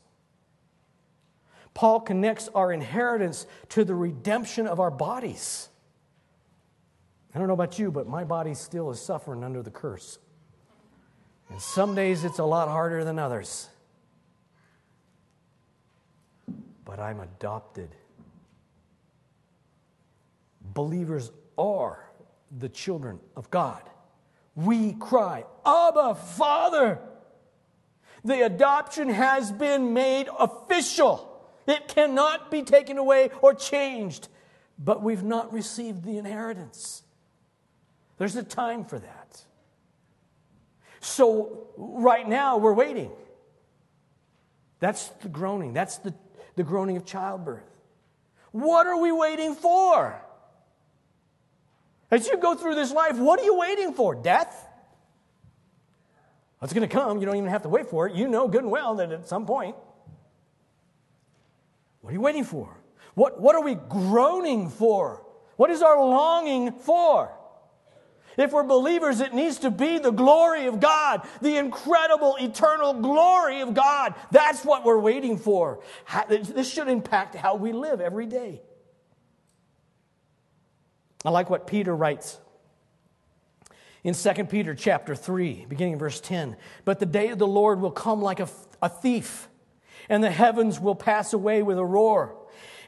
Paul 1.74 1.98
connects 2.00 2.48
our 2.54 2.72
inheritance 2.72 3.46
to 3.70 3.84
the 3.84 3.96
redemption 3.96 4.68
of 4.68 4.78
our 4.78 4.92
bodies. 4.92 5.68
I 7.34 7.38
don't 7.38 7.48
know 7.48 7.54
about 7.54 7.80
you, 7.80 7.90
but 7.90 8.08
my 8.08 8.22
body 8.22 8.54
still 8.54 8.90
is 8.90 9.00
suffering 9.00 9.42
under 9.42 9.60
the 9.60 9.72
curse. 9.72 10.20
And 11.48 11.60
some 11.60 11.96
days 11.96 12.24
it's 12.24 12.38
a 12.38 12.44
lot 12.44 12.68
harder 12.68 13.04
than 13.04 13.18
others. 13.18 13.68
But 16.84 17.00
I'm 17.00 17.18
adopted. 17.18 17.90
Believers 20.62 21.32
are 21.58 22.08
the 22.56 22.68
children 22.68 23.18
of 23.36 23.50
God 23.50 23.82
we 24.54 24.92
cry, 24.94 25.44
Abba, 25.64 26.14
Father. 26.14 26.98
The 28.24 28.44
adoption 28.44 29.08
has 29.08 29.50
been 29.50 29.92
made 29.94 30.28
official. 30.38 31.26
It 31.66 31.88
cannot 31.88 32.50
be 32.50 32.62
taken 32.62 32.98
away 32.98 33.30
or 33.42 33.54
changed, 33.54 34.28
but 34.78 35.02
we've 35.02 35.22
not 35.22 35.52
received 35.52 36.04
the 36.04 36.18
inheritance. 36.18 37.02
There's 38.18 38.36
a 38.36 38.42
time 38.42 38.84
for 38.84 38.98
that. 38.98 39.44
So, 41.00 41.68
right 41.76 42.28
now, 42.28 42.58
we're 42.58 42.74
waiting. 42.74 43.10
That's 44.80 45.08
the 45.22 45.28
groaning. 45.28 45.72
That's 45.72 45.98
the, 45.98 46.14
the 46.56 46.62
groaning 46.62 46.96
of 46.98 47.06
childbirth. 47.06 47.64
What 48.52 48.86
are 48.86 49.00
we 49.00 49.12
waiting 49.12 49.54
for? 49.54 50.20
As 52.10 52.26
you 52.26 52.36
go 52.38 52.54
through 52.54 52.74
this 52.74 52.92
life, 52.92 53.16
what 53.16 53.38
are 53.40 53.44
you 53.44 53.56
waiting 53.56 53.94
for? 53.94 54.14
Death? 54.14 54.66
It's 56.62 56.72
going 56.72 56.86
to 56.86 56.94
come. 56.94 57.20
You 57.20 57.26
don't 57.26 57.36
even 57.36 57.48
have 57.48 57.62
to 57.62 57.68
wait 57.68 57.86
for 57.86 58.06
it. 58.06 58.14
You 58.14 58.28
know 58.28 58.46
good 58.46 58.62
and 58.62 58.70
well 58.70 58.96
that 58.96 59.12
at 59.12 59.26
some 59.26 59.46
point. 59.46 59.76
What 62.00 62.10
are 62.10 62.12
you 62.12 62.20
waiting 62.20 62.44
for? 62.44 62.76
What, 63.14 63.40
what 63.40 63.54
are 63.54 63.62
we 63.62 63.74
groaning 63.74 64.68
for? 64.68 65.24
What 65.56 65.70
is 65.70 65.82
our 65.82 65.98
longing 65.98 66.72
for? 66.72 67.32
If 68.36 68.52
we're 68.52 68.62
believers, 68.62 69.20
it 69.20 69.34
needs 69.34 69.58
to 69.60 69.70
be 69.70 69.98
the 69.98 70.12
glory 70.12 70.66
of 70.66 70.80
God, 70.80 71.26
the 71.42 71.56
incredible, 71.56 72.36
eternal 72.40 72.94
glory 72.94 73.60
of 73.60 73.74
God. 73.74 74.14
That's 74.30 74.64
what 74.64 74.84
we're 74.84 74.98
waiting 74.98 75.36
for. 75.36 75.80
This 76.28 76.72
should 76.72 76.88
impact 76.88 77.34
how 77.34 77.56
we 77.56 77.72
live 77.72 78.00
every 78.00 78.26
day. 78.26 78.62
I 81.24 81.30
like 81.30 81.50
what 81.50 81.66
Peter 81.66 81.94
writes 81.94 82.38
in 84.02 84.14
2 84.14 84.44
Peter 84.46 84.74
chapter 84.74 85.14
3, 85.14 85.66
beginning 85.68 85.98
verse 85.98 86.20
10. 86.20 86.56
But 86.84 87.00
the 87.00 87.06
day 87.06 87.28
of 87.28 87.38
the 87.38 87.46
Lord 87.46 87.80
will 87.80 87.90
come 87.90 88.22
like 88.22 88.40
a, 88.40 88.48
a 88.80 88.88
thief, 88.88 89.48
and 90.08 90.24
the 90.24 90.30
heavens 90.30 90.80
will 90.80 90.94
pass 90.94 91.32
away 91.32 91.62
with 91.62 91.78
a 91.78 91.84
roar, 91.84 92.34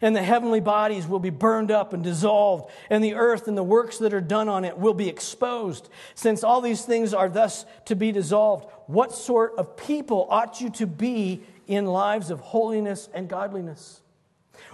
and 0.01 0.17
the 0.17 0.23
heavenly 0.23 0.61
bodies 0.61 1.07
will 1.07 1.19
be 1.19 1.31
burned 1.31 1.71
up 1.71 1.93
and 1.93 2.03
dissolved, 2.03 2.71
and 2.89 3.05
the 3.05 3.15
earth 3.15 3.47
and 3.47 3.57
the 3.57 3.63
works 3.63 3.99
that 3.99 4.15
are 4.15 4.21
done 4.21 4.49
on 4.49 4.65
it 4.65 4.79
will 4.79 4.95
be 4.95 5.09
exposed. 5.09 5.89
Since 6.15 6.43
all 6.43 6.61
these 6.61 6.85
things 6.85 7.13
are 7.13 7.29
thus 7.29 7.67
to 7.85 7.95
be 7.95 8.11
dissolved, 8.11 8.67
what 8.87 9.13
sort 9.13 9.55
of 9.57 9.77
people 9.77 10.27
ought 10.31 10.61
you 10.61 10.71
to 10.71 10.87
be 10.87 11.43
in 11.67 11.87
lives 11.87 12.31
of 12.31 12.41
holiness 12.41 13.09
and 13.13 13.29
godliness? 13.29 14.01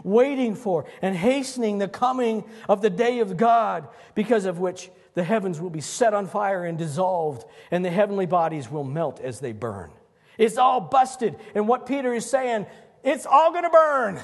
waiting 0.04 0.54
for 0.54 0.84
and 1.02 1.16
hastening 1.16 1.78
the 1.78 1.88
coming 1.88 2.44
of 2.68 2.82
the 2.82 2.90
day 2.90 3.20
of 3.20 3.36
God, 3.36 3.88
because 4.14 4.44
of 4.44 4.58
which 4.58 4.90
the 5.18 5.24
heavens 5.24 5.60
will 5.60 5.68
be 5.68 5.80
set 5.80 6.14
on 6.14 6.28
fire 6.28 6.64
and 6.64 6.78
dissolved, 6.78 7.44
and 7.72 7.84
the 7.84 7.90
heavenly 7.90 8.26
bodies 8.26 8.70
will 8.70 8.84
melt 8.84 9.20
as 9.20 9.40
they 9.40 9.50
burn. 9.50 9.90
It's 10.38 10.56
all 10.56 10.80
busted. 10.80 11.34
And 11.56 11.66
what 11.66 11.86
Peter 11.86 12.14
is 12.14 12.24
saying, 12.24 12.66
it's 13.02 13.26
all 13.26 13.50
going 13.50 13.64
to 13.64 13.70
burn. 13.70 14.20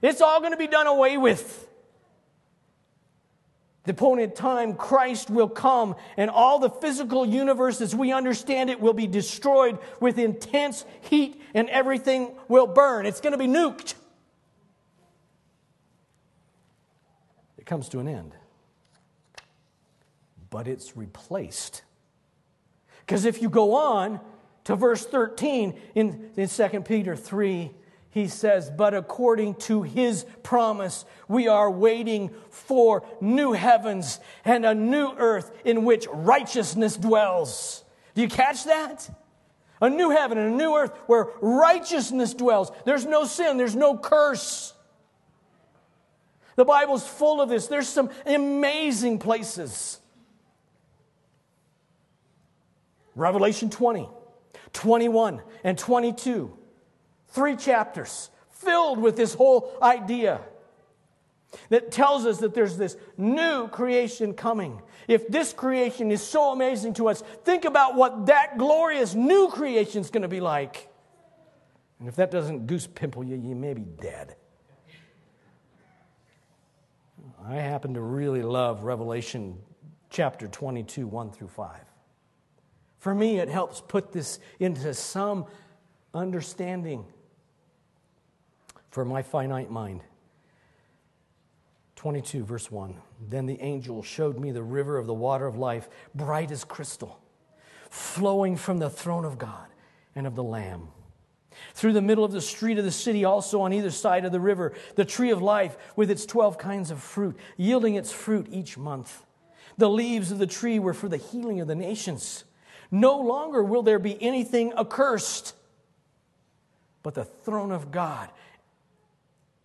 It's 0.00 0.20
all 0.20 0.38
going 0.38 0.52
to 0.52 0.56
be 0.56 0.68
done 0.68 0.86
away 0.86 1.16
with. 1.16 1.68
The 3.82 3.90
appointed 3.90 4.36
time, 4.36 4.74
Christ 4.74 5.28
will 5.28 5.48
come, 5.48 5.96
and 6.16 6.30
all 6.30 6.60
the 6.60 6.70
physical 6.70 7.26
universe 7.26 7.80
as 7.80 7.92
we 7.92 8.12
understand 8.12 8.70
it 8.70 8.78
will 8.78 8.92
be 8.92 9.08
destroyed 9.08 9.76
with 9.98 10.20
intense 10.20 10.84
heat, 11.00 11.42
and 11.52 11.68
everything 11.68 12.30
will 12.46 12.68
burn. 12.68 13.06
It's 13.06 13.20
going 13.20 13.32
to 13.32 13.38
be 13.38 13.48
nuked. 13.48 13.94
it 17.58 17.66
comes 17.66 17.88
to 17.88 17.98
an 17.98 18.06
end. 18.06 18.36
But 20.56 20.68
it's 20.68 20.96
replaced. 20.96 21.82
Because 23.00 23.26
if 23.26 23.42
you 23.42 23.50
go 23.50 23.74
on 23.74 24.20
to 24.64 24.74
verse 24.74 25.04
13 25.04 25.78
in, 25.94 26.30
in 26.34 26.48
2 26.48 26.80
Peter 26.80 27.14
3, 27.14 27.70
he 28.08 28.26
says, 28.26 28.70
But 28.70 28.94
according 28.94 29.56
to 29.56 29.82
his 29.82 30.24
promise, 30.42 31.04
we 31.28 31.46
are 31.46 31.70
waiting 31.70 32.30
for 32.48 33.04
new 33.20 33.52
heavens 33.52 34.18
and 34.46 34.64
a 34.64 34.74
new 34.74 35.12
earth 35.18 35.52
in 35.66 35.84
which 35.84 36.06
righteousness 36.10 36.96
dwells. 36.96 37.84
Do 38.14 38.22
you 38.22 38.28
catch 38.28 38.64
that? 38.64 39.10
A 39.82 39.90
new 39.90 40.08
heaven 40.08 40.38
and 40.38 40.54
a 40.54 40.56
new 40.56 40.74
earth 40.74 40.96
where 41.06 41.28
righteousness 41.42 42.32
dwells. 42.32 42.72
There's 42.86 43.04
no 43.04 43.26
sin, 43.26 43.58
there's 43.58 43.76
no 43.76 43.98
curse. 43.98 44.72
The 46.54 46.64
Bible's 46.64 47.06
full 47.06 47.42
of 47.42 47.50
this. 47.50 47.66
There's 47.66 47.90
some 47.90 48.08
amazing 48.24 49.18
places. 49.18 50.00
Revelation 53.16 53.70
20, 53.70 54.08
21, 54.72 55.42
and 55.64 55.76
22. 55.76 56.56
Three 57.28 57.56
chapters 57.56 58.30
filled 58.50 58.98
with 59.00 59.16
this 59.16 59.34
whole 59.34 59.76
idea. 59.82 60.40
that 61.70 61.90
tells 61.90 62.26
us 62.26 62.38
that 62.38 62.54
there's 62.54 62.76
this 62.76 62.96
new 63.16 63.68
creation 63.68 64.34
coming. 64.34 64.82
If 65.08 65.28
this 65.28 65.52
creation 65.52 66.10
is 66.10 66.22
so 66.22 66.52
amazing 66.52 66.94
to 66.94 67.08
us, 67.08 67.22
think 67.44 67.64
about 67.64 67.94
what 67.94 68.26
that 68.26 68.58
glorious 68.58 69.14
new 69.14 69.48
creation 69.48 70.00
is 70.00 70.10
going 70.10 70.22
to 70.22 70.28
be 70.28 70.40
like. 70.40 70.88
And 71.98 72.08
if 72.08 72.16
that 72.16 72.30
doesn't 72.30 72.66
goose 72.66 72.86
pimple 72.86 73.24
you, 73.24 73.36
you 73.36 73.54
may 73.54 73.72
be 73.72 73.82
dead. 73.82 74.36
I 77.48 77.54
happen 77.54 77.94
to 77.94 78.00
really 78.00 78.42
love 78.42 78.82
Revelation 78.82 79.58
chapter 80.10 80.48
22, 80.48 81.06
1 81.06 81.30
through 81.30 81.48
5. 81.48 81.70
For 83.06 83.14
me, 83.14 83.38
it 83.38 83.48
helps 83.48 83.80
put 83.80 84.10
this 84.10 84.40
into 84.58 84.92
some 84.92 85.46
understanding 86.12 87.04
for 88.90 89.04
my 89.04 89.22
finite 89.22 89.70
mind. 89.70 90.00
22, 91.94 92.42
verse 92.42 92.68
1. 92.68 92.96
Then 93.28 93.46
the 93.46 93.60
angel 93.60 94.02
showed 94.02 94.40
me 94.40 94.50
the 94.50 94.64
river 94.64 94.98
of 94.98 95.06
the 95.06 95.14
water 95.14 95.46
of 95.46 95.56
life, 95.56 95.88
bright 96.16 96.50
as 96.50 96.64
crystal, 96.64 97.20
flowing 97.90 98.56
from 98.56 98.78
the 98.78 98.90
throne 98.90 99.24
of 99.24 99.38
God 99.38 99.68
and 100.16 100.26
of 100.26 100.34
the 100.34 100.42
Lamb. 100.42 100.88
Through 101.74 101.92
the 101.92 102.02
middle 102.02 102.24
of 102.24 102.32
the 102.32 102.40
street 102.40 102.76
of 102.76 102.84
the 102.84 102.90
city, 102.90 103.24
also 103.24 103.60
on 103.60 103.72
either 103.72 103.92
side 103.92 104.24
of 104.24 104.32
the 104.32 104.40
river, 104.40 104.72
the 104.96 105.04
tree 105.04 105.30
of 105.30 105.40
life 105.40 105.76
with 105.94 106.10
its 106.10 106.26
12 106.26 106.58
kinds 106.58 106.90
of 106.90 107.00
fruit, 107.00 107.36
yielding 107.56 107.94
its 107.94 108.10
fruit 108.10 108.48
each 108.50 108.76
month. 108.76 109.24
The 109.78 109.88
leaves 109.88 110.32
of 110.32 110.38
the 110.38 110.46
tree 110.48 110.80
were 110.80 110.92
for 110.92 111.08
the 111.08 111.18
healing 111.18 111.60
of 111.60 111.68
the 111.68 111.76
nations. 111.76 112.42
No 112.90 113.18
longer 113.20 113.62
will 113.62 113.82
there 113.82 113.98
be 113.98 114.20
anything 114.22 114.72
accursed, 114.72 115.54
but 117.02 117.14
the 117.14 117.24
throne 117.24 117.72
of 117.72 117.90
God 117.90 118.30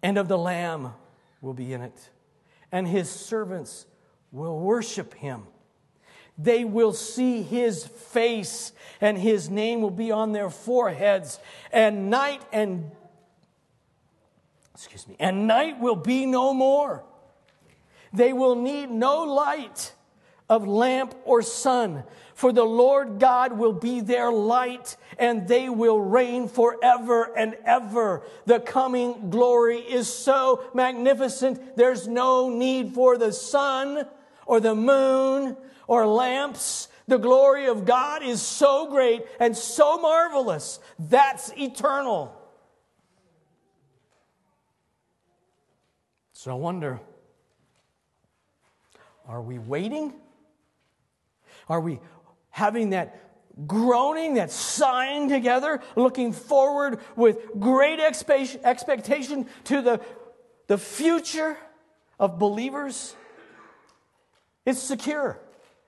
and 0.04 0.18
of 0.18 0.28
the 0.28 0.38
Lamb 0.38 0.94
will 1.42 1.54
be 1.54 1.74
in 1.74 1.82
it, 1.82 2.10
and 2.72 2.88
his 2.88 3.10
servants 3.10 3.86
will 4.32 4.60
worship 4.60 5.14
him. 5.16 5.44
They 6.38 6.64
will 6.64 6.94
see 6.94 7.44
his 7.44 7.86
face, 7.86 8.72
and 9.00 9.18
his 9.18 9.50
name 9.50 9.82
will 9.82 9.92
be 9.92 10.12
on 10.12 10.32
their 10.32 10.50
foreheads, 10.50 11.40
and 11.72 12.10
night 12.10 12.42
and 12.52 12.92
excuse 14.74 15.08
me, 15.08 15.16
and 15.20 15.46
night 15.46 15.80
will 15.80 15.96
be 15.96 16.26
no 16.26 16.54
more. 16.54 17.04
They 18.14 18.34
will 18.34 18.56
need 18.56 18.90
no 18.90 19.24
light 19.24 19.94
of 20.50 20.68
lamp 20.68 21.16
or 21.24 21.42
sun, 21.42 22.04
for 22.42 22.52
the 22.52 22.66
Lord 22.66 23.20
God 23.20 23.56
will 23.56 23.72
be 23.72 24.02
their 24.02 24.32
light, 24.32 24.98
and 25.20 25.48
they 25.48 25.70
will 25.70 26.02
reign 26.02 26.48
forever 26.48 27.32
and 27.38 27.56
ever. 27.68 28.24
The 28.48 28.60
coming 28.60 29.30
glory 29.30 29.78
is 29.78 30.12
so 30.12 30.64
magnificent, 30.74 31.78
there's 31.78 32.08
no 32.08 32.50
need 32.50 32.96
for 32.96 33.16
the 33.20 33.32
sun 33.32 34.08
or 34.48 34.60
the 34.60 34.74
moon 34.74 35.56
or 35.86 36.08
lamps. 36.08 36.88
The 37.08 37.20
glory 37.20 37.68
of 37.68 37.86
God 37.86 38.24
is 38.24 38.42
so 38.42 38.90
great 38.90 39.24
and 39.40 39.56
so 39.56 40.00
marvelous. 40.00 40.80
That's 40.98 41.54
eternal. 41.56 42.36
So 46.34 46.50
I 46.50 46.56
wonder 46.56 47.00
are 49.28 49.44
we 49.44 49.60
waiting? 49.60 50.16
Are 51.70 51.80
we 51.80 52.02
having 52.52 52.92
that 52.92 53.18
groaning, 53.68 54.36
that 54.36 54.52
sighing 54.52 55.30
together, 55.30 55.82
looking 55.96 56.32
forward 56.32 57.00
with 57.16 57.38
great 57.60 58.00
expectation 58.00 59.48
to 59.66 59.82
the, 59.82 60.02
the 60.68 60.78
future 60.78 61.58
of 62.20 62.40
believers? 62.40 63.16
It's 64.66 64.82
secure. 64.82 65.40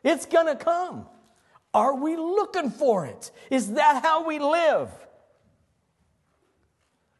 It's 0.03 0.25
going 0.25 0.47
to 0.47 0.55
come. 0.55 1.05
Are 1.73 1.95
we 1.95 2.15
looking 2.17 2.69
for 2.69 3.05
it? 3.05 3.31
Is 3.49 3.73
that 3.73 4.03
how 4.03 4.25
we 4.27 4.39
live? 4.39 4.89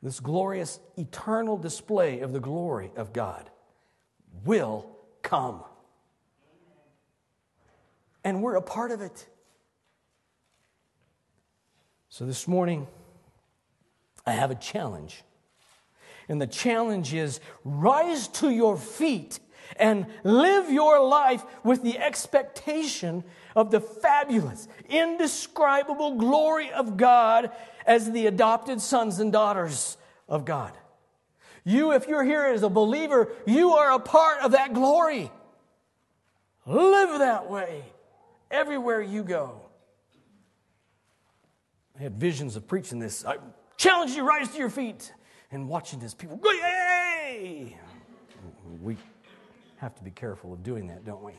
This 0.02 0.20
glorious 0.20 0.80
eternal 0.98 1.58
display 1.58 2.20
of 2.20 2.34
the 2.34 2.40
glory 2.40 2.92
of 2.98 3.14
God 3.14 3.50
will 4.44 4.86
come. 5.22 5.64
And 8.24 8.44
we're 8.44 8.56
a 8.56 8.62
part 8.62 8.92
of 8.92 9.02
it. 9.02 9.26
So 12.14 12.28
this 12.28 12.48
morning, 12.48 12.86
I 14.24 14.34
have 14.34 14.52
a 14.52 14.56
challenge. 14.56 15.24
And 16.30 16.40
the 16.40 16.46
challenge 16.46 17.12
is 17.12 17.40
rise 17.66 18.28
to 18.28 18.52
your 18.52 18.78
feet 18.78 19.40
and 19.78 20.06
live 20.24 20.72
your 20.72 21.04
life 21.04 21.44
with 21.64 21.82
the 21.82 21.98
expectation 21.98 23.24
of 23.56 23.72
the 23.72 23.80
fabulous, 23.80 24.68
indescribable 24.90 26.14
glory 26.18 26.72
of 26.72 26.98
God 26.98 27.50
as 27.84 28.12
the 28.12 28.28
adopted 28.28 28.80
sons 28.80 29.18
and 29.18 29.32
daughters 29.32 29.98
of 30.30 30.46
God. 30.46 30.74
You, 31.64 31.94
if 31.94 32.08
you're 32.08 32.24
here 32.24 32.46
as 32.46 32.62
a 32.62 32.70
believer, 32.70 33.30
you 33.48 33.72
are 33.72 33.92
a 33.92 34.00
part 34.00 34.40
of 34.42 34.52
that 34.52 34.76
glory. 34.76 35.32
Live 36.68 37.18
that 37.18 37.50
way 37.50 37.86
everywhere 38.52 39.02
you 39.02 39.24
go. 39.24 39.63
I 41.98 42.04
had 42.04 42.16
visions 42.16 42.56
of 42.56 42.68
preaching 42.68 43.00
this. 43.00 43.26
I 43.26 43.38
challenge 43.78 44.12
you, 44.12 44.24
rise 44.28 44.50
to 44.50 44.58
your 44.58 44.70
feet, 44.70 45.14
and 45.52 45.68
watching 45.68 46.00
this 46.00 46.14
people 46.14 46.38
go, 46.38 46.52
yay! 46.52 47.78
We 48.82 48.98
have 49.78 49.96
to 49.96 50.04
be 50.04 50.12
careful 50.12 50.54
of 50.54 50.64
doing 50.64 50.88
that, 50.88 51.06
don't 51.06 51.24
we? 51.24 51.34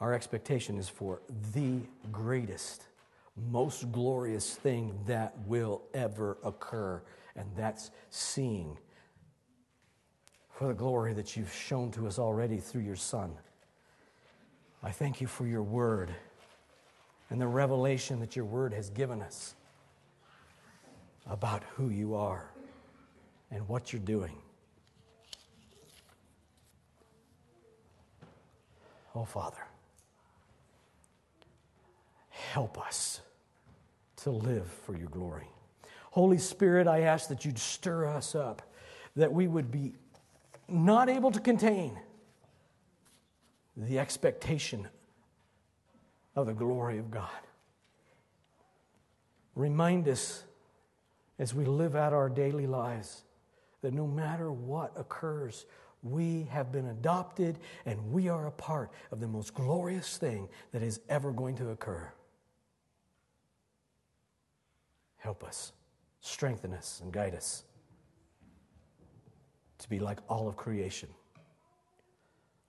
Our 0.00 0.12
expectation 0.12 0.78
is 0.78 0.88
for 0.88 1.22
the 1.54 1.78
greatest, 2.10 2.82
most 3.50 3.90
glorious 3.92 4.54
thing 4.54 4.98
that 5.06 5.32
will 5.46 5.82
ever 5.94 6.38
occur, 6.44 7.00
and 7.36 7.48
that's 7.56 7.90
seeing 8.10 8.76
for 10.50 10.68
the 10.68 10.74
glory 10.74 11.14
that 11.14 11.36
you've 11.36 11.52
shown 11.52 11.90
to 11.92 12.06
us 12.06 12.18
already 12.18 12.58
through 12.58 12.82
your 12.82 12.96
Son. 12.96 13.32
I 14.82 14.90
thank 14.90 15.20
you 15.20 15.28
for 15.28 15.46
your 15.46 15.62
word 15.62 16.10
and 17.32 17.40
the 17.40 17.46
revelation 17.46 18.20
that 18.20 18.36
your 18.36 18.44
word 18.44 18.74
has 18.74 18.90
given 18.90 19.22
us 19.22 19.54
about 21.26 21.62
who 21.76 21.88
you 21.88 22.14
are 22.14 22.50
and 23.50 23.66
what 23.68 23.90
you're 23.90 24.02
doing. 24.02 24.36
Oh, 29.14 29.24
Father, 29.24 29.66
help 32.28 32.78
us 32.78 33.22
to 34.16 34.30
live 34.30 34.66
for 34.84 34.94
your 34.94 35.08
glory. 35.08 35.48
Holy 36.10 36.36
Spirit, 36.36 36.86
I 36.86 37.00
ask 37.00 37.30
that 37.30 37.46
you'd 37.46 37.58
stir 37.58 38.04
us 38.08 38.34
up, 38.34 38.60
that 39.16 39.32
we 39.32 39.48
would 39.48 39.70
be 39.70 39.94
not 40.68 41.08
able 41.08 41.30
to 41.30 41.40
contain 41.40 41.98
the 43.74 43.98
expectation 43.98 44.86
of 46.34 46.46
the 46.46 46.54
glory 46.54 46.98
of 46.98 47.10
God. 47.10 47.28
Remind 49.54 50.08
us 50.08 50.44
as 51.38 51.54
we 51.54 51.64
live 51.64 51.94
out 51.94 52.12
our 52.12 52.28
daily 52.28 52.66
lives 52.66 53.22
that 53.82 53.92
no 53.92 54.06
matter 54.06 54.50
what 54.50 54.92
occurs, 54.96 55.66
we 56.02 56.44
have 56.50 56.72
been 56.72 56.86
adopted 56.86 57.58
and 57.84 58.12
we 58.12 58.28
are 58.28 58.46
a 58.46 58.52
part 58.52 58.90
of 59.10 59.20
the 59.20 59.28
most 59.28 59.54
glorious 59.54 60.16
thing 60.16 60.48
that 60.72 60.82
is 60.82 61.00
ever 61.08 61.32
going 61.32 61.56
to 61.56 61.70
occur. 61.70 62.12
Help 65.18 65.44
us, 65.44 65.72
strengthen 66.20 66.72
us, 66.72 67.00
and 67.02 67.12
guide 67.12 67.34
us 67.34 67.64
to 69.78 69.88
be 69.88 69.98
like 69.98 70.18
all 70.28 70.48
of 70.48 70.56
creation, 70.56 71.08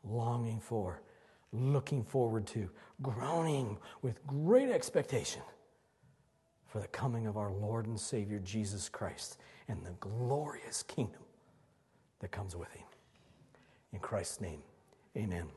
longing 0.03 0.59
for, 0.59 1.01
looking 1.53 2.03
forward 2.03 2.47
to, 2.47 2.69
groaning 3.01 3.77
with 4.01 4.25
great 4.25 4.69
expectation 4.69 5.41
for 6.67 6.79
the 6.79 6.87
coming 6.87 7.27
of 7.27 7.37
our 7.37 7.51
Lord 7.51 7.85
and 7.85 7.99
Savior 7.99 8.39
Jesus 8.39 8.89
Christ 8.89 9.37
and 9.67 9.85
the 9.85 9.91
glorious 9.99 10.83
kingdom 10.83 11.21
that 12.19 12.31
comes 12.31 12.55
with 12.55 12.71
him. 12.71 12.85
In 13.93 13.99
Christ's 13.99 14.41
name, 14.41 14.63
amen. 15.15 15.47